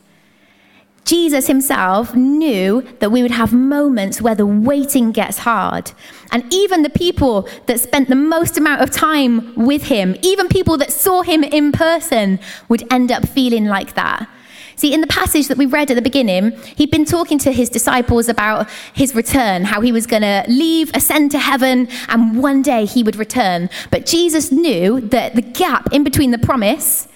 Jesus 1.05 1.47
himself 1.47 2.15
knew 2.15 2.81
that 2.99 3.11
we 3.11 3.21
would 3.21 3.31
have 3.31 3.51
moments 3.51 4.21
where 4.21 4.35
the 4.35 4.45
waiting 4.45 5.11
gets 5.11 5.39
hard. 5.39 5.91
And 6.31 6.51
even 6.53 6.81
the 6.81 6.89
people 6.89 7.47
that 7.65 7.79
spent 7.79 8.07
the 8.07 8.15
most 8.15 8.57
amount 8.57 8.81
of 8.81 8.89
time 8.89 9.53
with 9.55 9.83
him, 9.83 10.15
even 10.21 10.47
people 10.47 10.77
that 10.77 10.91
saw 10.91 11.21
him 11.21 11.43
in 11.43 11.71
person, 11.71 12.39
would 12.69 12.91
end 12.91 13.11
up 13.11 13.27
feeling 13.27 13.65
like 13.65 13.95
that. 13.95 14.29
See, 14.75 14.93
in 14.93 15.01
the 15.01 15.07
passage 15.07 15.47
that 15.49 15.57
we 15.57 15.65
read 15.65 15.91
at 15.91 15.95
the 15.95 16.01
beginning, 16.01 16.51
he'd 16.77 16.89
been 16.89 17.05
talking 17.05 17.37
to 17.39 17.51
his 17.51 17.69
disciples 17.69 18.27
about 18.27 18.69
his 18.93 19.13
return, 19.13 19.65
how 19.65 19.81
he 19.81 19.91
was 19.91 20.07
going 20.07 20.23
to 20.23 20.43
leave, 20.47 20.89
ascend 20.95 21.31
to 21.31 21.39
heaven, 21.39 21.87
and 22.07 22.41
one 22.41 22.61
day 22.61 22.85
he 22.85 23.03
would 23.03 23.15
return. 23.15 23.69
But 23.91 24.05
Jesus 24.05 24.51
knew 24.51 24.99
that 25.01 25.35
the 25.35 25.41
gap 25.41 25.93
in 25.93 26.03
between 26.03 26.31
the 26.31 26.39
promise 26.39 27.07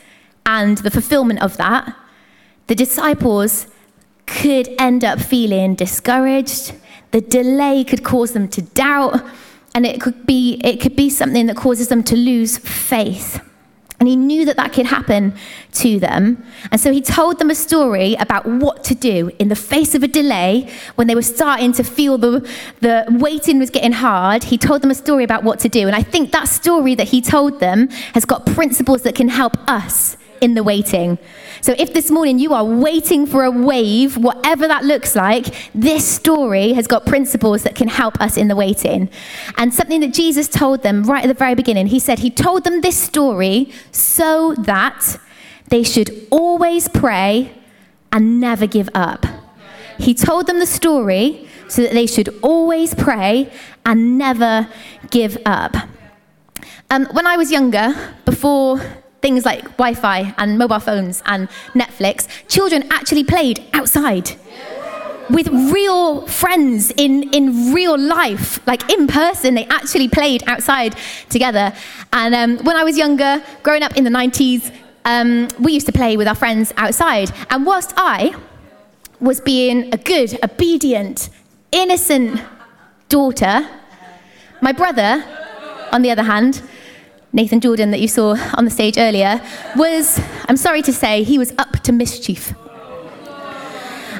and 0.46 0.78
the 0.78 0.92
fulfillment 0.92 1.42
of 1.42 1.58
that, 1.58 1.96
the 2.68 2.76
disciples 2.76 3.68
could 4.28 4.70
end 4.78 5.04
up 5.04 5.20
feeling 5.20 5.74
discouraged. 5.74 6.74
The 7.12 7.22
delay 7.22 7.84
could 7.84 8.04
cause 8.04 8.34
them 8.34 8.48
to 8.50 8.62
doubt, 8.62 9.24
and 9.74 9.86
it 9.86 10.00
could 10.00 10.26
be, 10.28 10.62
it 10.64 10.80
could 10.80 10.96
be 10.96 11.10
something 11.10 11.48
that 11.48 11.56
causes 11.56 11.88
them 11.88 12.04
to 12.04 12.16
lose 12.16 12.58
faith. 12.58 13.42
And 14.00 14.08
he 14.08 14.16
knew 14.16 14.46
that 14.46 14.58
that 14.58 14.74
could 14.74 14.86
happen 14.86 15.34
to 15.72 16.00
them. 16.00 16.46
And 16.72 16.80
so 16.80 16.92
he 16.92 17.02
told 17.02 17.40
them 17.40 17.50
a 17.50 17.56
story 17.56 18.14
about 18.20 18.46
what 18.46 18.84
to 18.86 18.96
do 18.96 19.32
in 19.40 19.48
the 19.48 19.56
face 19.56 19.96
of 19.96 20.04
a 20.04 20.08
delay 20.08 20.70
when 20.96 21.08
they 21.08 21.16
were 21.16 21.24
starting 21.24 21.74
to 21.74 21.84
feel 21.84 22.20
the, 22.20 22.48
the 22.80 23.06
waiting 23.10 23.58
was 23.58 23.72
getting 23.72 23.94
hard. 23.94 24.44
He 24.44 24.58
told 24.58 24.84
them 24.84 24.92
a 24.92 24.96
story 24.96 25.24
about 25.24 25.44
what 25.44 25.60
to 25.62 25.70
do. 25.70 25.88
And 25.88 25.96
I 25.96 26.04
think 26.04 26.32
that 26.32 26.48
story 26.48 26.94
that 26.94 27.08
he 27.08 27.22
told 27.22 27.60
them 27.60 27.90
has 28.14 28.24
got 28.24 28.46
principles 28.46 29.02
that 29.02 29.16
can 29.16 29.30
help 29.30 29.58
us 29.68 30.16
in 30.42 30.54
the 30.54 30.64
waiting. 30.64 31.18
So 31.62 31.76
if 31.78 31.94
this 31.94 32.12
morning 32.12 32.40
you 32.40 32.54
are 32.54 32.64
waiting 32.64 33.26
for 33.26 33.44
a 33.44 33.52
wave, 33.52 34.18
whatever 34.18 34.68
that 34.68 34.86
looks 34.86 35.16
like, 35.16 35.48
this 35.74 36.08
story 36.08 36.74
has 36.74 36.88
got 36.88 37.06
principles 37.06 37.64
that 37.64 37.76
can 37.76 37.88
help 37.88 38.20
us 38.22 38.38
in 38.38 38.48
the 38.48 38.56
waiting. 38.56 39.10
And 39.58 39.74
something 39.74 40.02
that 40.02 40.14
Jesus 40.14 40.48
told 40.48 40.84
them 40.84 41.04
right 41.04 41.24
at 41.24 41.28
the 41.28 41.34
very 41.34 41.56
beginning, 41.56 41.88
he 41.88 42.00
said 42.00 42.20
he 42.20 42.30
told 42.30 42.64
them 42.64 42.82
this 42.82 42.98
story 42.98 43.72
so 43.92 44.54
that 44.56 45.20
they 45.68 45.84
should 45.84 46.28
always 46.30 46.88
pray 46.88 47.52
and 48.12 48.40
never 48.40 48.68
give 48.68 48.90
up. 48.94 49.26
He 49.98 50.14
told 50.14 50.48
them 50.48 50.60
the 50.60 50.66
story 50.66 51.48
so 51.68 51.82
that 51.82 51.92
they 51.92 52.08
should 52.08 52.30
always 52.42 52.94
pray 52.94 53.52
and 53.86 54.18
never 54.18 54.70
give 55.10 55.38
up. 55.46 55.76
Um, 56.90 57.06
when 57.12 57.28
I 57.28 57.36
was 57.36 57.52
younger, 57.52 57.94
before 58.24 58.80
things 59.22 59.46
like 59.46 59.64
Wi 59.78 59.94
Fi 59.94 60.34
and 60.38 60.58
mobile 60.58 60.80
phones 60.80 61.24
and 61.26 61.50
Netflix, 61.74 62.28
children 62.48 62.88
actually 62.92 63.24
played 63.24 63.64
outside 63.74 64.32
with 65.30 65.48
real 65.50 66.26
friends 66.28 66.92
in, 66.92 67.24
in 67.34 67.74
real 67.74 67.98
life, 67.98 68.66
like 68.68 68.90
in 68.90 69.08
person. 69.08 69.56
They 69.56 69.66
actually 69.66 70.08
played 70.08 70.44
outside 70.48 70.96
together. 71.30 71.74
And 72.14 72.34
um, 72.34 72.66
when 72.66 72.76
I 72.76 72.84
was 72.84 72.98
younger, 72.98 73.44
growing 73.64 73.84
up 73.84 73.98
in 73.98 74.04
the 74.04 74.10
90s, 74.10 74.74
um, 75.06 75.48
we 75.60 75.74
used 75.74 75.86
to 75.88 75.92
play 75.92 76.18
with 76.18 76.28
our 76.28 76.36
friends 76.36 76.74
outside. 76.78 77.32
And 77.50 77.66
whilst 77.66 77.94
I 77.98 78.36
was 79.20 79.42
being 79.42 79.94
a 79.94 79.98
good, 79.98 80.38
obedient, 80.44 81.30
innocent 81.72 82.42
daughter, 83.10 83.68
my 84.62 84.72
brother, 84.72 85.24
on 85.92 86.02
the 86.02 86.12
other 86.12 86.24
hand, 86.24 86.62
Nathan 87.34 87.60
Jordan, 87.60 87.92
that 87.92 88.00
you 88.00 88.08
saw 88.08 88.36
on 88.56 88.66
the 88.66 88.72
stage 88.72 88.98
earlier, 88.98 89.42
was, 89.76 90.20
I'm 90.48 90.58
sorry 90.58 90.82
to 90.84 90.94
say, 90.94 91.24
he 91.24 91.38
was 91.38 91.54
up 91.58 91.74
to 91.84 91.92
mischief. 91.92 92.54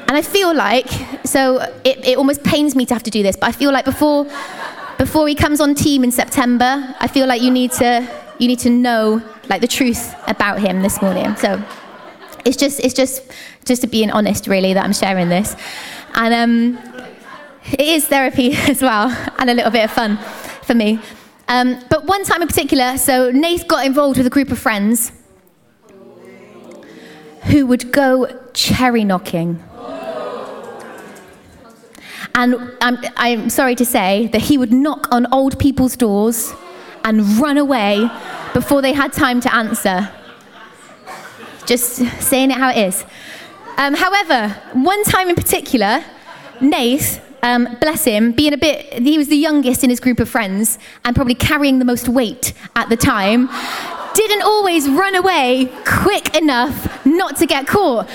And 0.08 0.16
I 0.16 0.22
feel 0.22 0.54
like, 0.54 0.88
so 1.24 1.58
it, 1.84 2.06
it 2.06 2.16
almost 2.16 2.42
pains 2.42 2.74
me 2.74 2.86
to 2.86 2.94
have 2.94 3.02
to 3.02 3.10
do 3.10 3.22
this, 3.22 3.36
but 3.36 3.48
I 3.48 3.52
feel 3.52 3.72
like 3.72 3.84
before, 3.84 4.24
before 4.96 5.28
he 5.28 5.34
comes 5.34 5.60
on 5.60 5.74
team 5.74 6.02
in 6.02 6.10
September, 6.10 6.94
I 6.98 7.08
feel 7.08 7.26
like 7.26 7.42
you 7.42 7.50
need 7.50 7.72
to, 7.72 8.08
you 8.38 8.48
need 8.48 8.58
to 8.60 8.70
know 8.70 9.22
like 9.48 9.60
the 9.60 9.68
truth 9.68 10.14
about 10.26 10.60
him 10.60 10.82
this 10.82 11.02
morning. 11.02 11.36
So 11.36 11.62
it's 12.44 12.56
just, 12.56 12.80
it's 12.80 12.94
just, 12.94 13.22
just 13.64 13.82
to 13.82 13.86
being 13.86 14.10
honest, 14.10 14.46
really, 14.46 14.72
that 14.74 14.84
I'm 14.84 14.94
sharing 14.94 15.28
this. 15.28 15.56
And 16.14 16.34
um, 16.34 17.02
it 17.72 17.80
is 17.80 18.06
therapy 18.06 18.52
as 18.56 18.80
well, 18.80 19.10
and 19.38 19.50
a 19.50 19.54
little 19.54 19.70
bit 19.70 19.84
of 19.84 19.90
fun 19.90 20.16
for 20.62 20.74
me. 20.74 21.00
Um, 21.48 21.82
but 21.88 22.04
one 22.04 22.24
time 22.24 22.42
in 22.42 22.48
particular, 22.48 22.98
so 22.98 23.30
Nath 23.30 23.66
got 23.66 23.86
involved 23.86 24.18
with 24.18 24.26
a 24.26 24.30
group 24.30 24.52
of 24.52 24.58
friends 24.58 25.12
who 27.44 27.66
would 27.66 27.90
go 27.90 28.26
cherry 28.52 29.02
knocking. 29.04 29.62
And 32.34 32.72
I'm, 32.80 32.98
I'm 33.16 33.50
sorry 33.50 33.74
to 33.76 33.84
say 33.84 34.28
that 34.28 34.42
he 34.42 34.58
would 34.58 34.72
knock 34.72 35.08
on 35.10 35.26
old 35.32 35.58
people's 35.58 35.96
doors 35.96 36.52
and 37.02 37.38
run 37.38 37.56
away 37.56 38.08
before 38.52 38.82
they 38.82 38.92
had 38.92 39.12
time 39.12 39.40
to 39.40 39.54
answer. 39.54 40.10
Just 41.66 41.96
saying 42.22 42.50
it 42.50 42.58
how 42.58 42.70
it 42.70 42.76
is. 42.76 43.04
Um, 43.78 43.94
however, 43.94 44.54
one 44.74 45.02
time 45.04 45.28
in 45.28 45.34
particular, 45.34 46.04
Nath 46.60 47.20
um, 47.42 47.76
bless 47.80 48.04
him, 48.04 48.32
being 48.32 48.52
a 48.52 48.56
bit, 48.56 49.02
he 49.02 49.18
was 49.18 49.28
the 49.28 49.36
youngest 49.36 49.84
in 49.84 49.90
his 49.90 50.00
group 50.00 50.20
of 50.20 50.28
friends 50.28 50.78
and 51.04 51.14
probably 51.14 51.34
carrying 51.34 51.78
the 51.78 51.84
most 51.84 52.08
weight 52.08 52.52
at 52.76 52.88
the 52.88 52.96
time, 52.96 53.48
didn't 54.14 54.42
always 54.42 54.88
run 54.88 55.14
away 55.14 55.72
quick 55.84 56.36
enough 56.36 57.04
not 57.06 57.36
to 57.36 57.46
get 57.46 57.66
caught. 57.66 58.08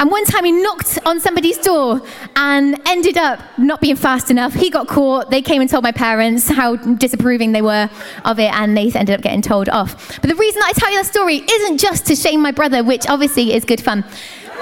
And 0.00 0.10
one 0.12 0.24
time 0.24 0.44
he 0.44 0.52
knocked 0.52 0.98
on 1.04 1.18
somebody's 1.18 1.58
door 1.58 2.00
and 2.36 2.80
ended 2.86 3.16
up 3.16 3.40
not 3.58 3.80
being 3.80 3.96
fast 3.96 4.30
enough. 4.30 4.54
He 4.54 4.70
got 4.70 4.86
caught. 4.86 5.30
They 5.30 5.42
came 5.42 5.60
and 5.60 5.68
told 5.68 5.82
my 5.82 5.90
parents 5.90 6.48
how 6.48 6.76
disapproving 6.76 7.50
they 7.50 7.62
were 7.62 7.90
of 8.24 8.38
it, 8.38 8.52
and 8.52 8.76
they 8.76 8.92
ended 8.92 9.10
up 9.10 9.22
getting 9.22 9.42
told 9.42 9.68
off. 9.68 10.20
But 10.20 10.28
the 10.28 10.36
reason 10.36 10.62
I 10.64 10.72
tell 10.72 10.90
you 10.90 10.98
that 10.98 11.06
story 11.06 11.44
isn't 11.50 11.78
just 11.78 12.06
to 12.06 12.14
shame 12.14 12.40
my 12.40 12.52
brother, 12.52 12.84
which 12.84 13.08
obviously 13.08 13.52
is 13.52 13.64
good 13.64 13.80
fun, 13.80 14.04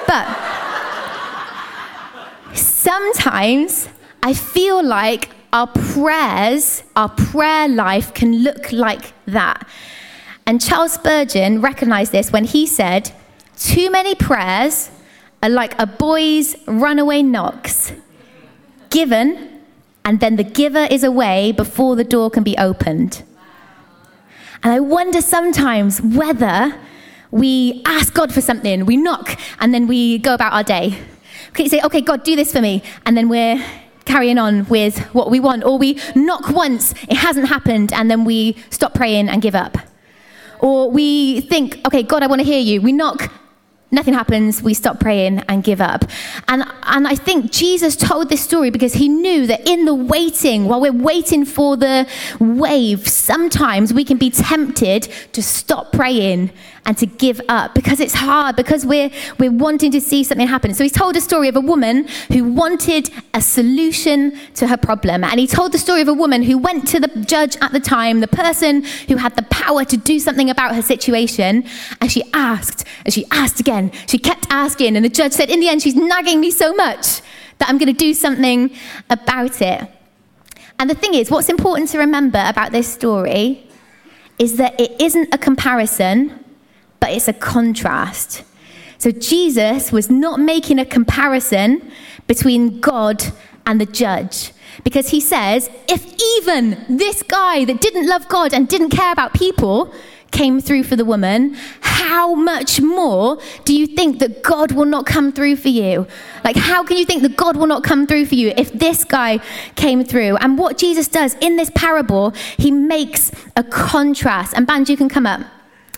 but 0.06 0.26
sometimes 2.56 3.88
I 4.22 4.34
feel 4.34 4.84
like 4.84 5.30
our 5.52 5.66
prayers, 5.66 6.82
our 6.96 7.08
prayer 7.08 7.68
life 7.68 8.12
can 8.12 8.42
look 8.42 8.72
like 8.72 9.12
that. 9.26 9.66
And 10.46 10.60
Charles 10.60 10.92
Spurgeon 10.92 11.60
recognized 11.60 12.12
this 12.12 12.30
when 12.30 12.44
he 12.44 12.66
said, 12.66 13.12
Too 13.56 13.90
many 13.90 14.14
prayers 14.14 14.90
are 15.42 15.48
like 15.48 15.80
a 15.80 15.86
boy's 15.86 16.56
runaway 16.66 17.22
knocks, 17.22 17.92
given, 18.90 19.60
and 20.04 20.20
then 20.20 20.36
the 20.36 20.44
giver 20.44 20.86
is 20.90 21.02
away 21.02 21.52
before 21.52 21.96
the 21.96 22.04
door 22.04 22.30
can 22.30 22.42
be 22.42 22.56
opened. 22.58 23.22
And 24.62 24.72
I 24.72 24.80
wonder 24.80 25.20
sometimes 25.20 26.00
whether 26.00 26.74
we 27.30 27.82
ask 27.86 28.14
God 28.14 28.32
for 28.32 28.40
something, 28.40 28.86
we 28.86 28.96
knock, 28.96 29.38
and 29.58 29.74
then 29.74 29.86
we 29.86 30.18
go 30.18 30.34
about 30.34 30.52
our 30.52 30.62
day. 30.62 30.98
Okay, 31.56 31.68
say, 31.68 31.80
okay, 31.82 32.02
God, 32.02 32.22
do 32.22 32.36
this 32.36 32.52
for 32.52 32.60
me. 32.60 32.82
And 33.06 33.16
then 33.16 33.30
we're 33.30 33.64
carrying 34.04 34.36
on 34.36 34.66
with 34.66 34.98
what 35.14 35.30
we 35.30 35.40
want. 35.40 35.64
Or 35.64 35.78
we 35.78 35.98
knock 36.14 36.50
once, 36.50 36.92
it 37.08 37.16
hasn't 37.16 37.48
happened, 37.48 37.94
and 37.94 38.10
then 38.10 38.26
we 38.26 38.58
stop 38.68 38.92
praying 38.92 39.30
and 39.30 39.40
give 39.40 39.54
up. 39.54 39.78
Or 40.58 40.90
we 40.90 41.40
think, 41.40 41.80
okay, 41.86 42.02
God, 42.02 42.22
I 42.22 42.26
want 42.26 42.42
to 42.42 42.44
hear 42.44 42.58
you. 42.58 42.82
We 42.82 42.92
knock, 42.92 43.32
nothing 43.90 44.12
happens, 44.12 44.62
we 44.62 44.74
stop 44.74 45.00
praying 45.00 45.44
and 45.48 45.64
give 45.64 45.80
up. 45.80 46.04
And, 46.46 46.62
and 46.82 47.08
I 47.08 47.14
think 47.14 47.52
Jesus 47.52 47.96
told 47.96 48.28
this 48.28 48.42
story 48.42 48.68
because 48.68 48.92
he 48.92 49.08
knew 49.08 49.46
that 49.46 49.66
in 49.66 49.86
the 49.86 49.94
waiting, 49.94 50.66
while 50.66 50.82
we're 50.82 50.92
waiting 50.92 51.46
for 51.46 51.74
the 51.78 52.06
wave, 52.38 53.08
sometimes 53.08 53.94
we 53.94 54.04
can 54.04 54.18
be 54.18 54.28
tempted 54.28 55.04
to 55.32 55.42
stop 55.42 55.90
praying 55.90 56.50
and 56.86 56.96
to 56.98 57.04
give 57.04 57.40
up 57.48 57.74
because 57.74 58.00
it's 58.00 58.14
hard, 58.14 58.56
because 58.56 58.86
we're, 58.86 59.10
we're 59.38 59.50
wanting 59.50 59.90
to 59.90 60.00
see 60.00 60.22
something 60.24 60.46
happen. 60.46 60.72
So 60.72 60.84
he's 60.84 60.92
told 60.92 61.16
a 61.16 61.20
story 61.20 61.48
of 61.48 61.56
a 61.56 61.60
woman 61.60 62.06
who 62.32 62.44
wanted 62.44 63.10
a 63.34 63.40
solution 63.42 64.38
to 64.54 64.68
her 64.68 64.76
problem. 64.76 65.24
And 65.24 65.38
he 65.38 65.48
told 65.48 65.72
the 65.72 65.78
story 65.78 66.00
of 66.00 66.08
a 66.08 66.14
woman 66.14 66.44
who 66.44 66.56
went 66.56 66.86
to 66.88 67.00
the 67.00 67.08
judge 67.26 67.56
at 67.60 67.72
the 67.72 67.80
time, 67.80 68.20
the 68.20 68.28
person 68.28 68.84
who 69.08 69.16
had 69.16 69.34
the 69.34 69.42
power 69.42 69.84
to 69.84 69.96
do 69.96 70.20
something 70.20 70.48
about 70.48 70.76
her 70.76 70.82
situation, 70.82 71.64
and 72.00 72.10
she 72.10 72.22
asked, 72.32 72.86
and 73.04 73.12
she 73.12 73.26
asked 73.32 73.58
again. 73.58 73.90
She 74.06 74.18
kept 74.18 74.46
asking, 74.48 74.94
and 74.96 75.04
the 75.04 75.10
judge 75.10 75.32
said, 75.32 75.50
In 75.50 75.60
the 75.60 75.68
end, 75.68 75.82
she's 75.82 75.96
nagging 75.96 76.40
me 76.40 76.52
so 76.52 76.72
much 76.72 77.20
that 77.58 77.68
I'm 77.68 77.78
going 77.78 77.92
to 77.92 77.98
do 77.98 78.14
something 78.14 78.70
about 79.10 79.60
it. 79.60 79.90
And 80.78 80.88
the 80.88 80.94
thing 80.94 81.14
is, 81.14 81.30
what's 81.30 81.48
important 81.48 81.88
to 81.90 81.98
remember 81.98 82.42
about 82.46 82.70
this 82.70 82.86
story 82.86 83.66
is 84.38 84.58
that 84.58 84.78
it 84.78 85.00
isn't 85.00 85.34
a 85.34 85.38
comparison 85.38 86.44
but 87.00 87.10
it's 87.10 87.28
a 87.28 87.32
contrast. 87.32 88.44
So 88.98 89.10
Jesus 89.10 89.92
was 89.92 90.10
not 90.10 90.40
making 90.40 90.78
a 90.78 90.84
comparison 90.84 91.92
between 92.26 92.80
God 92.80 93.22
and 93.66 93.80
the 93.80 93.86
judge. 93.86 94.52
Because 94.84 95.08
he 95.08 95.20
says, 95.20 95.70
if 95.88 96.14
even 96.38 96.84
this 96.88 97.22
guy 97.22 97.64
that 97.64 97.80
didn't 97.80 98.06
love 98.06 98.28
God 98.28 98.52
and 98.52 98.68
didn't 98.68 98.90
care 98.90 99.12
about 99.12 99.32
people 99.34 99.92
came 100.30 100.60
through 100.60 100.84
for 100.84 100.96
the 100.96 101.04
woman, 101.04 101.56
how 101.80 102.34
much 102.34 102.80
more 102.80 103.38
do 103.64 103.74
you 103.74 103.86
think 103.86 104.18
that 104.18 104.42
God 104.42 104.72
will 104.72 104.84
not 104.84 105.06
come 105.06 105.32
through 105.32 105.56
for 105.56 105.68
you? 105.68 106.06
Like, 106.44 106.56
how 106.56 106.84
can 106.84 106.98
you 106.98 107.06
think 107.06 107.22
that 107.22 107.36
God 107.36 107.56
will 107.56 107.66
not 107.66 107.84
come 107.84 108.06
through 108.06 108.26
for 108.26 108.34
you 108.34 108.52
if 108.56 108.72
this 108.72 109.04
guy 109.04 109.38
came 109.76 110.04
through? 110.04 110.36
And 110.36 110.58
what 110.58 110.76
Jesus 110.78 111.08
does 111.08 111.34
in 111.40 111.56
this 111.56 111.70
parable, 111.74 112.32
he 112.58 112.70
makes 112.70 113.30
a 113.56 113.64
contrast. 113.64 114.52
And 114.54 114.66
Band, 114.66 114.88
you 114.88 114.96
can 114.96 115.08
come 115.08 115.26
up 115.26 115.40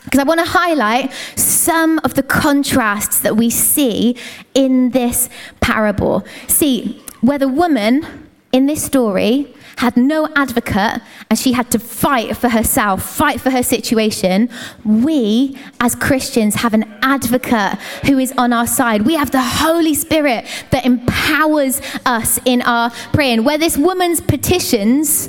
because 0.08 0.20
I 0.20 0.24
want 0.24 0.40
to 0.40 0.46
highlight 0.46 1.12
some 1.36 2.00
of 2.02 2.14
the 2.14 2.22
contrasts 2.22 3.20
that 3.20 3.36
we 3.36 3.50
see 3.50 4.16
in 4.54 4.88
this 4.90 5.28
parable. 5.60 6.24
See, 6.46 7.04
where 7.20 7.38
the 7.38 7.48
woman 7.48 8.26
in 8.50 8.64
this 8.64 8.82
story 8.82 9.54
had 9.76 9.98
no 9.98 10.26
advocate 10.34 11.02
and 11.28 11.38
she 11.38 11.52
had 11.52 11.70
to 11.70 11.78
fight 11.78 12.38
for 12.38 12.48
herself, 12.48 13.02
fight 13.02 13.38
for 13.38 13.50
her 13.50 13.62
situation, 13.62 14.48
we 14.82 15.58
as 15.78 15.94
Christians 15.94 16.54
have 16.56 16.72
an 16.72 16.84
advocate 17.02 17.78
who 18.06 18.18
is 18.18 18.32
on 18.38 18.54
our 18.54 18.66
side. 18.66 19.02
We 19.02 19.14
have 19.14 19.30
the 19.30 19.42
Holy 19.42 19.92
Spirit 19.92 20.46
that 20.70 20.86
empowers 20.86 21.82
us 22.06 22.40
in 22.46 22.62
our 22.62 22.90
praying. 23.12 23.44
Where 23.44 23.58
this 23.58 23.76
woman's 23.76 24.22
petitions 24.22 25.28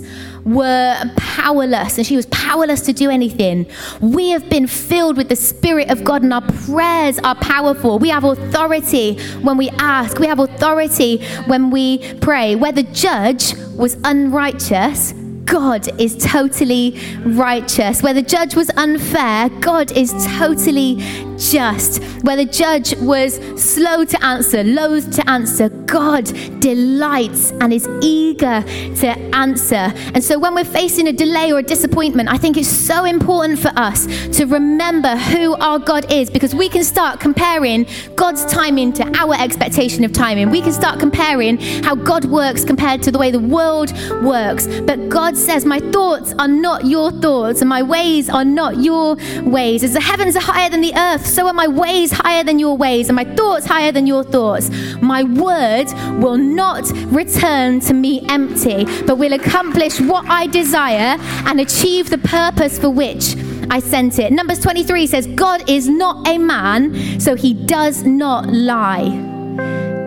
were 0.53 1.11
powerless 1.15 1.97
and 1.97 2.05
she 2.05 2.15
was 2.15 2.25
powerless 2.27 2.81
to 2.81 2.93
do 2.93 3.09
anything. 3.09 3.65
We 4.01 4.29
have 4.29 4.49
been 4.49 4.67
filled 4.67 5.17
with 5.17 5.29
the 5.29 5.35
Spirit 5.35 5.89
of 5.89 6.03
God 6.03 6.23
and 6.23 6.33
our 6.33 6.41
prayers 6.41 7.19
are 7.19 7.35
powerful. 7.35 7.99
We 7.99 8.09
have 8.09 8.23
authority 8.23 9.19
when 9.41 9.57
we 9.57 9.69
ask, 9.77 10.19
we 10.19 10.27
have 10.27 10.39
authority 10.39 11.23
when 11.45 11.69
we 11.69 12.13
pray. 12.15 12.55
Where 12.55 12.71
the 12.71 12.83
judge 12.83 13.55
was 13.75 13.97
unrighteous, 14.03 15.13
God 15.45 15.87
is 15.99 16.15
totally 16.17 16.99
righteous. 17.25 18.03
Where 18.03 18.13
the 18.13 18.21
judge 18.21 18.55
was 18.55 18.69
unfair, 18.77 19.49
God 19.61 19.91
is 19.91 20.13
totally 20.37 20.95
just. 21.39 22.03
Where 22.23 22.35
the 22.35 22.45
judge 22.45 22.95
was 22.97 23.35
slow 23.61 24.03
to 24.05 24.25
answer, 24.25 24.63
loath 24.63 25.11
to 25.15 25.29
answer, 25.29 25.69
God 25.69 26.25
delights 26.59 27.51
and 27.51 27.73
is 27.73 27.87
eager 28.01 28.61
to 28.61 29.07
answer. 29.33 29.93
And 30.13 30.23
so 30.23 30.37
when 30.37 30.53
we're 30.53 30.65
facing 30.65 31.07
a 31.07 31.13
delay 31.13 31.51
or 31.51 31.59
a 31.59 31.63
disappointment, 31.63 32.29
I 32.29 32.37
think 32.37 32.57
it's 32.57 32.67
so 32.67 33.05
important 33.05 33.59
for 33.59 33.71
us 33.75 34.05
to 34.37 34.45
remember 34.45 35.15
who 35.15 35.55
our 35.55 35.79
God 35.79 36.11
is 36.11 36.29
because 36.29 36.53
we 36.53 36.69
can 36.69 36.83
start 36.83 37.19
comparing 37.19 37.87
God's 38.15 38.45
timing 38.45 38.93
to 38.93 39.03
our 39.17 39.35
expectation 39.35 40.03
of 40.03 40.11
timing. 40.11 40.49
We 40.49 40.61
can 40.61 40.73
start 40.73 40.99
comparing 40.99 41.57
how 41.83 41.95
God 41.95 42.25
works 42.25 42.65
compared 42.65 43.01
to 43.03 43.11
the 43.11 43.17
way 43.17 43.31
the 43.31 43.39
world 43.39 43.91
works. 44.23 44.67
But 44.67 45.09
God 45.09 45.37
says, 45.37 45.65
My 45.65 45.79
thoughts 45.79 46.33
are 46.37 46.47
not 46.47 46.85
your 46.85 47.11
thoughts, 47.11 47.61
and 47.61 47.69
my 47.69 47.81
ways 47.81 48.29
are 48.29 48.45
not 48.45 48.77
your 48.77 49.15
ways. 49.43 49.83
As 49.83 49.93
the 49.93 50.01
heavens 50.01 50.35
are 50.35 50.41
higher 50.41 50.69
than 50.69 50.81
the 50.81 50.93
earth, 50.95 51.25
so 51.29 51.47
are 51.47 51.53
my 51.53 51.67
ways 51.67 52.11
higher 52.11 52.43
than 52.43 52.59
your 52.59 52.75
ways, 52.75 53.09
and 53.09 53.15
my 53.15 53.25
thoughts 53.35 53.65
higher 53.65 53.91
than 53.91 54.07
your 54.07 54.23
thoughts. 54.23 54.69
My 55.01 55.23
word 55.23 55.87
will 56.21 56.37
not 56.37 56.89
return 57.07 57.79
to 57.81 57.93
me 57.93 58.25
empty, 58.29 58.85
but 59.05 59.17
will 59.17 59.33
accomplish 59.33 59.99
what 60.01 60.25
I 60.25 60.47
desire 60.47 61.17
and 61.45 61.59
achieve 61.59 62.09
the 62.09 62.17
purpose 62.17 62.79
for 62.79 62.89
which 62.89 63.35
I 63.69 63.79
sent 63.79 64.19
it. 64.19 64.31
Numbers 64.31 64.59
23 64.59 65.07
says, 65.07 65.27
God 65.27 65.69
is 65.69 65.87
not 65.87 66.27
a 66.27 66.37
man, 66.37 67.19
so 67.19 67.35
he 67.35 67.53
does 67.53 68.03
not 68.03 68.47
lie. 68.47 69.09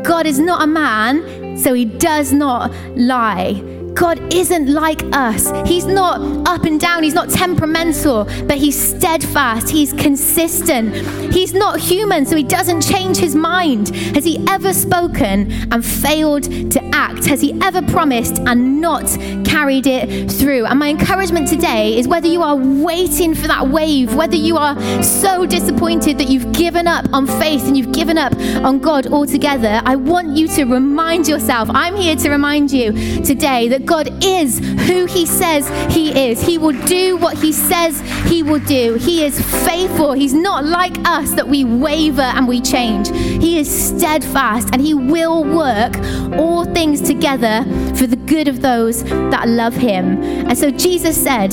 God 0.02 0.26
is 0.26 0.38
not 0.38 0.62
a 0.62 0.66
man, 0.66 1.56
so 1.56 1.74
he 1.74 1.84
does 1.84 2.32
not 2.32 2.72
lie. 2.96 3.81
God 3.94 4.32
isn't 4.32 4.68
like 4.68 5.02
us. 5.12 5.52
He's 5.68 5.84
not 5.84 6.20
up 6.48 6.64
and 6.64 6.80
down. 6.80 7.02
He's 7.02 7.14
not 7.14 7.28
temperamental, 7.30 8.24
but 8.46 8.58
he's 8.58 8.78
steadfast. 8.78 9.68
He's 9.68 9.92
consistent. 9.92 10.94
He's 11.32 11.52
not 11.52 11.78
human, 11.78 12.26
so 12.26 12.36
he 12.36 12.42
doesn't 12.42 12.80
change 12.82 13.16
his 13.16 13.34
mind. 13.34 13.94
Has 14.14 14.24
he 14.24 14.44
ever 14.48 14.72
spoken 14.72 15.52
and 15.72 15.84
failed 15.84 16.44
to 16.72 16.82
act? 16.92 17.24
Has 17.26 17.40
he 17.40 17.58
ever 17.62 17.82
promised 17.82 18.38
and 18.40 18.80
not 18.80 19.04
carried 19.44 19.86
it 19.86 20.30
through? 20.30 20.66
And 20.66 20.78
my 20.78 20.88
encouragement 20.88 21.48
today 21.48 21.98
is 21.98 22.08
whether 22.08 22.26
you 22.26 22.42
are 22.42 22.56
waiting 22.56 23.34
for 23.34 23.46
that 23.48 23.68
wave, 23.68 24.14
whether 24.14 24.36
you 24.36 24.56
are 24.56 24.80
so 25.02 25.46
disappointed 25.46 26.18
that 26.18 26.28
you've 26.28 26.52
given 26.52 26.86
up 26.86 27.06
on 27.12 27.26
faith 27.26 27.66
and 27.66 27.76
you've 27.76 27.92
given 27.92 28.18
up 28.18 28.34
on 28.64 28.78
God 28.78 29.06
altogether, 29.06 29.80
I 29.84 29.96
want 29.96 30.36
you 30.36 30.48
to 30.48 30.64
remind 30.64 31.28
yourself, 31.28 31.68
I'm 31.72 31.96
here 31.96 32.16
to 32.16 32.30
remind 32.30 32.72
you 32.72 32.92
today 33.22 33.68
that 33.68 33.81
God 33.84 34.24
is 34.24 34.58
who 34.58 35.06
He 35.06 35.26
says 35.26 35.68
He 35.94 36.30
is. 36.30 36.40
He 36.40 36.58
will 36.58 36.78
do 36.86 37.16
what 37.16 37.36
He 37.36 37.52
says 37.52 38.00
He 38.26 38.42
will 38.42 38.60
do. 38.60 38.94
He 38.94 39.24
is 39.24 39.40
faithful. 39.66 40.12
He's 40.12 40.34
not 40.34 40.64
like 40.64 40.96
us 41.06 41.32
that 41.32 41.48
we 41.48 41.64
waver 41.64 42.22
and 42.22 42.48
we 42.48 42.60
change. 42.60 43.08
He 43.08 43.58
is 43.58 43.68
steadfast 43.68 44.70
and 44.72 44.80
He 44.80 44.94
will 44.94 45.44
work 45.44 45.96
all 46.38 46.64
things 46.64 47.00
together 47.00 47.64
for 47.96 48.06
the 48.06 48.16
good 48.16 48.48
of 48.48 48.62
those 48.62 49.04
that 49.04 49.48
love 49.48 49.74
Him. 49.74 50.22
And 50.22 50.56
so 50.56 50.70
Jesus 50.70 51.22
said, 51.22 51.52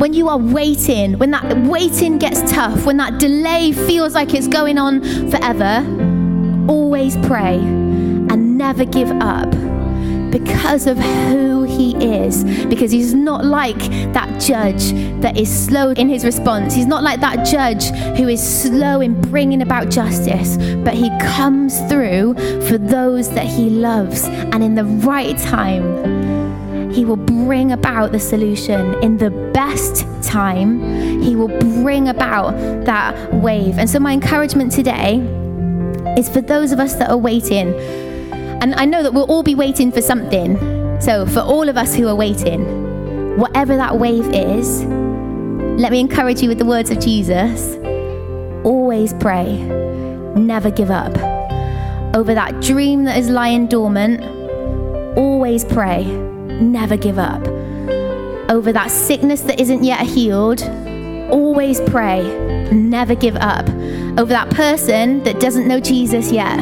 when 0.00 0.14
you 0.14 0.28
are 0.28 0.38
waiting, 0.38 1.18
when 1.18 1.30
that 1.32 1.58
waiting 1.66 2.16
gets 2.18 2.50
tough, 2.50 2.86
when 2.86 2.96
that 2.96 3.20
delay 3.20 3.72
feels 3.72 4.14
like 4.14 4.32
it's 4.32 4.48
going 4.48 4.78
on 4.78 5.02
forever, 5.30 5.84
always 6.70 7.16
pray 7.26 7.56
and 7.56 8.56
never 8.56 8.84
give 8.84 9.10
up 9.20 9.52
because 10.30 10.86
of 10.86 10.96
who 10.98 11.64
he 11.64 11.94
is. 11.96 12.44
Because 12.66 12.90
he's 12.90 13.14
not 13.14 13.44
like 13.44 13.78
that 14.12 14.40
judge 14.40 14.92
that 15.20 15.36
is 15.36 15.48
slow 15.48 15.90
in 15.90 16.08
his 16.08 16.24
response. 16.24 16.74
He's 16.74 16.86
not 16.86 17.02
like 17.02 17.20
that 17.20 17.46
judge 17.46 17.84
who 18.16 18.28
is 18.28 18.40
slow 18.40 19.00
in 19.00 19.20
bringing 19.20 19.62
about 19.62 19.90
justice, 19.90 20.56
but 20.84 20.94
he 20.94 21.10
comes 21.20 21.78
through 21.88 22.34
for 22.66 22.78
those 22.78 23.30
that 23.34 23.46
he 23.46 23.70
loves. 23.70 24.24
And 24.24 24.62
in 24.62 24.74
the 24.74 24.84
right 24.84 25.36
time, 25.38 26.20
he 26.92 27.04
will 27.04 27.16
bring 27.16 27.72
about 27.72 28.12
the 28.12 28.18
solution 28.18 28.94
in 29.02 29.16
the 29.16 29.30
best 29.52 30.04
time. 30.22 31.22
He 31.22 31.36
will 31.36 31.48
bring 31.82 32.08
about 32.08 32.52
that 32.84 33.32
wave. 33.34 33.78
And 33.78 33.88
so, 33.88 34.00
my 34.00 34.12
encouragement 34.12 34.72
today 34.72 35.18
is 36.18 36.28
for 36.28 36.40
those 36.40 36.72
of 36.72 36.80
us 36.80 36.94
that 36.94 37.10
are 37.10 37.16
waiting 37.16 37.72
and 38.60 38.74
I 38.74 38.84
know 38.84 39.02
that 39.02 39.12
we'll 39.12 39.30
all 39.30 39.42
be 39.42 39.54
waiting 39.54 39.90
for 39.90 40.02
something. 40.02 40.56
So, 41.00 41.26
for 41.26 41.40
all 41.40 41.68
of 41.68 41.76
us 41.76 41.94
who 41.94 42.08
are 42.08 42.14
waiting, 42.14 43.36
whatever 43.38 43.76
that 43.76 43.98
wave 43.98 44.28
is, 44.34 44.84
let 44.84 45.92
me 45.92 46.00
encourage 46.00 46.42
you 46.42 46.48
with 46.48 46.58
the 46.58 46.66
words 46.66 46.90
of 46.90 47.00
Jesus 47.00 47.76
always 48.64 49.12
pray, 49.14 49.56
never 50.36 50.70
give 50.70 50.90
up. 50.90 51.16
Over 52.14 52.34
that 52.34 52.60
dream 52.60 53.04
that 53.04 53.16
is 53.18 53.28
lying 53.28 53.66
dormant, 53.66 54.22
always 55.16 55.64
pray, 55.64 56.04
never 56.04 56.96
give 56.96 57.18
up. 57.18 57.46
Over 58.50 58.72
that 58.72 58.90
sickness 58.90 59.42
that 59.42 59.60
isn't 59.60 59.84
yet 59.84 60.00
healed, 60.00 60.62
always 61.30 61.80
pray, 61.82 62.22
never 62.72 63.14
give 63.14 63.36
up. 63.36 63.68
Over 64.18 64.26
that 64.26 64.50
person 64.50 65.22
that 65.22 65.40
doesn't 65.40 65.68
know 65.68 65.80
Jesus 65.80 66.32
yet, 66.32 66.58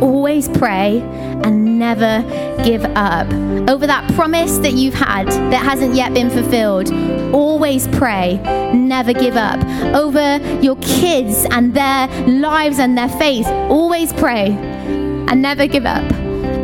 always 0.00 0.48
pray 0.48 1.00
and 1.44 1.78
never 1.78 2.22
give 2.64 2.84
up. 2.96 3.26
Over 3.68 3.86
that 3.86 4.10
promise 4.14 4.58
that 4.58 4.72
you've 4.72 4.94
had 4.94 5.28
that 5.28 5.62
hasn't 5.62 5.94
yet 5.94 6.14
been 6.14 6.30
fulfilled, 6.30 6.92
always 7.34 7.86
pray, 7.88 8.36
never 8.74 9.12
give 9.12 9.36
up. 9.36 9.62
Over 9.94 10.38
your 10.62 10.76
kids 10.76 11.46
and 11.50 11.74
their 11.74 12.08
lives 12.26 12.78
and 12.78 12.96
their 12.96 13.08
faith, 13.08 13.46
always 13.46 14.12
pray 14.12 14.50
and 14.50 15.42
never 15.42 15.66
give 15.66 15.86
up. 15.86 16.10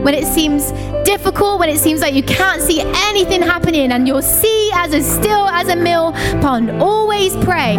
When 0.04 0.14
it 0.14 0.26
seems 0.26 0.72
difficult, 1.04 1.60
when 1.60 1.68
it 1.68 1.78
seems 1.78 2.00
like 2.00 2.14
you 2.14 2.22
can't 2.22 2.60
see 2.60 2.80
anything 2.80 3.42
happening 3.42 3.92
and 3.92 4.06
you're 4.06 4.22
sea 4.22 4.70
as 4.74 4.92
a 4.92 5.02
still 5.02 5.48
as 5.48 5.68
a 5.68 5.76
mill 5.76 6.12
pond, 6.40 6.70
always 6.82 7.36
pray 7.44 7.76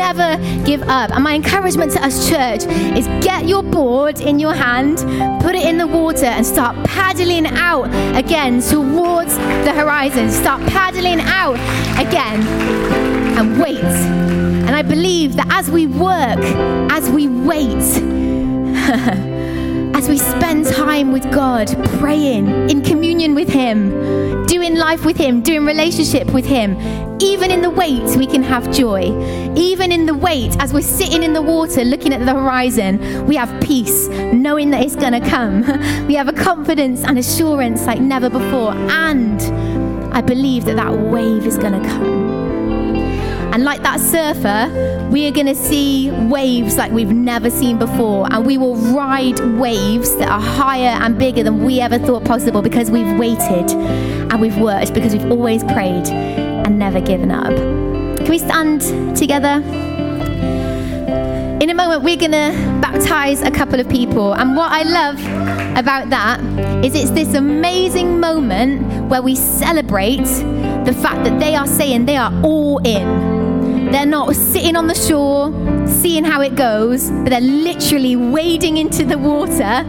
never 0.00 0.38
give 0.64 0.82
up. 0.88 1.10
And 1.10 1.22
my 1.22 1.34
encouragement 1.34 1.92
to 1.92 2.02
us, 2.02 2.30
church, 2.30 2.62
is 2.98 3.06
get 3.22 3.46
your 3.46 3.62
board 3.62 4.20
in 4.20 4.38
your 4.38 4.54
hand, 4.54 4.96
put 5.42 5.54
it 5.54 5.66
in 5.66 5.76
the 5.76 5.86
water, 5.86 6.30
and 6.36 6.46
start 6.46 6.74
paddling 6.86 7.46
out 7.46 7.88
again 8.16 8.62
towards 8.62 9.36
the 9.66 9.72
horizon. 9.80 10.30
Start 10.30 10.62
paddling 10.68 11.20
out 11.20 11.58
again 12.06 12.40
and 13.38 13.60
wait. 13.60 13.92
And 14.66 14.74
I 14.74 14.82
believe 14.82 15.36
that 15.36 15.48
as 15.50 15.70
we 15.70 15.86
work, 15.86 16.42
as 16.90 17.10
we 17.10 17.28
wait, 17.28 17.66
as 20.00 20.08
we 20.08 20.16
spend 20.16 20.64
time 20.64 21.12
with 21.12 21.30
God, 21.30 21.68
praying 21.98 22.70
in 22.70 22.80
communion 22.80 23.34
with 23.34 23.50
Him, 23.50 24.46
doing 24.46 24.74
life 24.74 25.04
with 25.04 25.18
Him, 25.18 25.42
doing 25.42 25.66
relationship 25.66 26.32
with 26.32 26.46
Him, 26.46 26.74
even 27.20 27.50
in 27.50 27.60
the 27.60 27.68
wait, 27.68 28.16
we 28.16 28.26
can 28.26 28.42
have 28.42 28.72
joy. 28.72 29.02
Even 29.56 29.92
in 29.92 30.06
the 30.06 30.14
wait, 30.14 30.56
as 30.58 30.72
we're 30.72 30.80
sitting 30.80 31.22
in 31.22 31.34
the 31.34 31.42
water 31.42 31.84
looking 31.84 32.14
at 32.14 32.24
the 32.24 32.32
horizon, 32.32 33.26
we 33.26 33.36
have 33.36 33.50
peace, 33.60 34.08
knowing 34.08 34.70
that 34.70 34.82
it's 34.82 34.96
going 34.96 35.12
to 35.12 35.28
come. 35.28 35.64
We 36.06 36.14
have 36.14 36.28
a 36.28 36.32
confidence 36.32 37.04
and 37.04 37.18
assurance 37.18 37.84
like 37.84 38.00
never 38.00 38.30
before. 38.30 38.72
And 38.72 39.42
I 40.14 40.22
believe 40.22 40.64
that 40.64 40.76
that 40.76 40.98
wave 40.98 41.46
is 41.46 41.58
going 41.58 41.74
to 41.74 41.86
come. 41.86 42.19
And 43.52 43.64
like 43.64 43.82
that 43.82 43.98
surfer, 43.98 45.08
we 45.10 45.26
are 45.26 45.32
going 45.32 45.46
to 45.46 45.56
see 45.56 46.10
waves 46.10 46.76
like 46.76 46.92
we've 46.92 47.12
never 47.12 47.50
seen 47.50 47.78
before. 47.78 48.32
And 48.32 48.46
we 48.46 48.56
will 48.56 48.76
ride 48.76 49.40
waves 49.58 50.16
that 50.16 50.28
are 50.28 50.40
higher 50.40 50.96
and 51.02 51.18
bigger 51.18 51.42
than 51.42 51.64
we 51.64 51.80
ever 51.80 51.98
thought 51.98 52.24
possible 52.24 52.62
because 52.62 52.90
we've 52.90 53.18
waited 53.18 53.70
and 53.72 54.40
we've 54.40 54.56
worked, 54.56 54.94
because 54.94 55.12
we've 55.12 55.30
always 55.32 55.64
prayed 55.64 56.08
and 56.08 56.78
never 56.78 57.00
given 57.00 57.32
up. 57.32 57.54
Can 58.18 58.28
we 58.28 58.38
stand 58.38 58.82
together? 59.16 59.62
In 61.60 61.68
a 61.68 61.74
moment, 61.74 62.04
we're 62.04 62.16
going 62.16 62.30
to 62.30 62.78
baptize 62.80 63.42
a 63.42 63.50
couple 63.50 63.80
of 63.80 63.88
people. 63.88 64.32
And 64.32 64.56
what 64.56 64.70
I 64.72 64.84
love 64.84 65.18
about 65.76 66.08
that 66.10 66.40
is 66.84 66.94
it's 66.94 67.10
this 67.10 67.34
amazing 67.34 68.20
moment 68.20 69.08
where 69.08 69.22
we 69.22 69.34
celebrate 69.34 70.24
the 70.84 70.96
fact 71.02 71.24
that 71.24 71.38
they 71.40 71.54
are 71.56 71.66
saying 71.66 72.06
they 72.06 72.16
are 72.16 72.32
all 72.42 72.78
in. 72.78 73.29
They're 73.90 74.06
not 74.06 74.34
sitting 74.36 74.76
on 74.76 74.86
the 74.86 74.94
shore, 74.94 75.52
seeing 75.86 76.24
how 76.24 76.40
it 76.40 76.54
goes, 76.54 77.10
but 77.10 77.30
they're 77.30 77.40
literally 77.40 78.16
wading 78.16 78.76
into 78.76 79.04
the 79.04 79.18
water. 79.18 79.84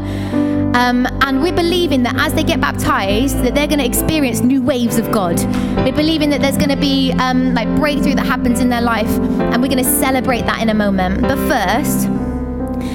Um, 0.74 1.06
and 1.22 1.42
we're 1.42 1.54
believing 1.54 2.02
that 2.04 2.16
as 2.18 2.34
they 2.34 2.44
get 2.44 2.62
baptized, 2.62 3.38
that 3.44 3.54
they're 3.54 3.68
going 3.68 3.80
to 3.80 3.86
experience 3.86 4.40
new 4.40 4.62
waves 4.62 4.98
of 4.98 5.12
God. 5.12 5.38
We're 5.78 5.92
believing 5.92 6.30
that 6.30 6.42
there's 6.42 6.58
going 6.58 6.70
to 6.70 6.78
be 6.78 7.12
um, 7.20 7.54
like 7.54 7.68
breakthrough 7.76 8.16
that 8.16 8.26
happens 8.26 8.62
in 8.62 8.70
their 8.70 8.82
life, 8.82 9.10
and 9.10 9.62
we're 9.62 9.68
going 9.70 9.84
to 9.84 10.00
celebrate 10.00 10.42
that 10.42 10.62
in 10.62 10.70
a 10.70 10.74
moment. 10.74 11.22
But 11.22 11.38
first, 11.50 12.08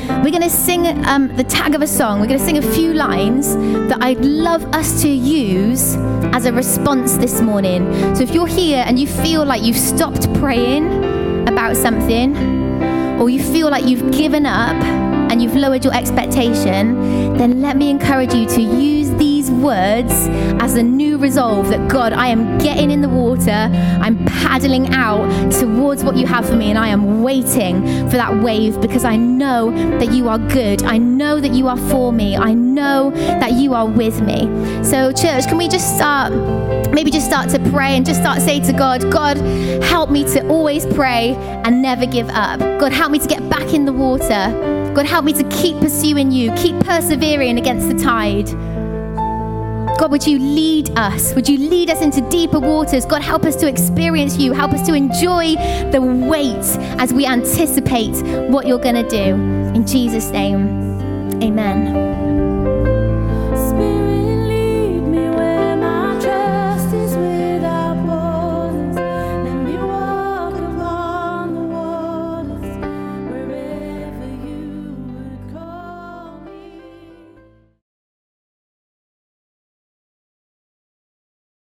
we're 0.08 0.30
going 0.30 0.42
to 0.42 0.50
sing 0.50 0.86
um, 1.06 1.34
the 1.36 1.44
tag 1.44 1.74
of 1.74 1.82
a 1.82 1.86
song. 1.86 2.20
We're 2.20 2.26
going 2.26 2.38
to 2.38 2.44
sing 2.44 2.58
a 2.58 2.74
few 2.74 2.94
lines 2.94 3.54
that 3.88 3.98
I'd 4.02 4.24
love 4.24 4.64
us 4.74 5.02
to 5.02 5.08
use 5.08 5.94
as 6.32 6.46
a 6.46 6.52
response 6.52 7.16
this 7.16 7.40
morning. 7.40 7.92
So 8.14 8.22
if 8.22 8.32
you're 8.32 8.46
here 8.46 8.84
and 8.86 8.98
you 8.98 9.06
feel 9.06 9.44
like 9.44 9.62
you've 9.62 9.76
stopped 9.76 10.32
praying 10.34 11.48
about 11.48 11.76
something, 11.76 12.36
or 13.20 13.30
you 13.30 13.42
feel 13.42 13.70
like 13.70 13.86
you've 13.86 14.12
given 14.12 14.46
up 14.46 14.76
and 15.30 15.42
you've 15.42 15.54
lowered 15.54 15.84
your 15.84 15.94
expectation, 15.94 17.36
then 17.36 17.60
let 17.60 17.76
me 17.76 17.90
encourage 17.90 18.34
you 18.34 18.46
to 18.46 18.60
use 18.60 19.10
these 19.16 19.50
words 19.50 20.12
as 20.62 20.74
a 20.76 20.82
new 20.82 21.18
resolve 21.18 21.68
that 21.68 21.90
God, 21.90 22.12
I 22.12 22.28
am 22.28 22.58
getting 22.58 22.90
in 22.90 23.00
the 23.00 23.08
water, 23.08 23.50
I'm 23.50 24.24
paddling 24.26 24.92
out 24.94 25.52
towards 25.52 26.04
what 26.04 26.16
you 26.16 26.26
have 26.26 26.48
for 26.48 26.56
me, 26.56 26.70
and 26.70 26.78
I 26.78 26.88
am 26.88 27.22
waiting 27.22 27.82
for 28.08 28.16
that 28.16 28.42
wave 28.42 28.80
because 28.80 29.04
I 29.04 29.16
know 29.16 29.70
that 29.98 30.12
you 30.12 30.28
are 30.28 30.38
good. 30.38 30.82
I 30.82 30.98
know 30.98 31.40
that 31.40 31.52
you 31.52 31.68
are 31.68 31.76
for 31.76 32.12
me. 32.12 32.36
I 32.36 32.54
know 32.54 33.10
that 33.10 33.52
you 33.52 33.74
are 33.74 33.86
with 33.86 34.20
me. 34.20 34.42
So, 34.84 35.12
church, 35.12 35.46
can 35.46 35.58
we 35.58 35.68
just 35.68 35.96
start? 35.96 36.32
Maybe 36.92 37.10
just 37.10 37.26
start 37.26 37.50
to 37.50 37.58
pray 37.70 37.96
and 37.96 38.06
just 38.06 38.20
start 38.20 38.38
to 38.38 38.44
say 38.44 38.60
to 38.60 38.72
God, 38.72 39.10
God, 39.10 39.36
help 39.82 40.10
me 40.10 40.24
to 40.24 40.46
always 40.48 40.86
pray 40.86 41.34
and 41.64 41.82
never 41.82 42.06
give 42.06 42.28
up. 42.30 42.60
God, 42.80 42.92
help 42.92 43.10
me 43.10 43.18
to 43.18 43.28
get 43.28 43.48
back 43.48 43.74
in 43.74 43.84
the 43.84 43.92
water. 43.92 44.75
God, 44.96 45.04
help 45.04 45.26
me 45.26 45.34
to 45.34 45.44
keep 45.50 45.78
pursuing 45.78 46.32
you, 46.32 46.50
keep 46.52 46.74
persevering 46.80 47.58
against 47.58 47.86
the 47.86 48.02
tide. 48.02 48.46
God, 49.98 50.10
would 50.10 50.26
you 50.26 50.38
lead 50.38 50.88
us? 50.96 51.34
Would 51.34 51.46
you 51.46 51.58
lead 51.58 51.90
us 51.90 52.00
into 52.00 52.22
deeper 52.30 52.58
waters? 52.58 53.04
God, 53.04 53.20
help 53.20 53.44
us 53.44 53.56
to 53.56 53.68
experience 53.68 54.38
you. 54.38 54.54
Help 54.54 54.72
us 54.72 54.86
to 54.86 54.94
enjoy 54.94 55.54
the 55.92 56.00
wait 56.00 56.64
as 56.98 57.12
we 57.12 57.26
anticipate 57.26 58.14
what 58.48 58.66
you're 58.66 58.78
going 58.78 58.94
to 58.94 59.06
do. 59.06 59.34
In 59.74 59.86
Jesus' 59.86 60.30
name. 60.30 60.86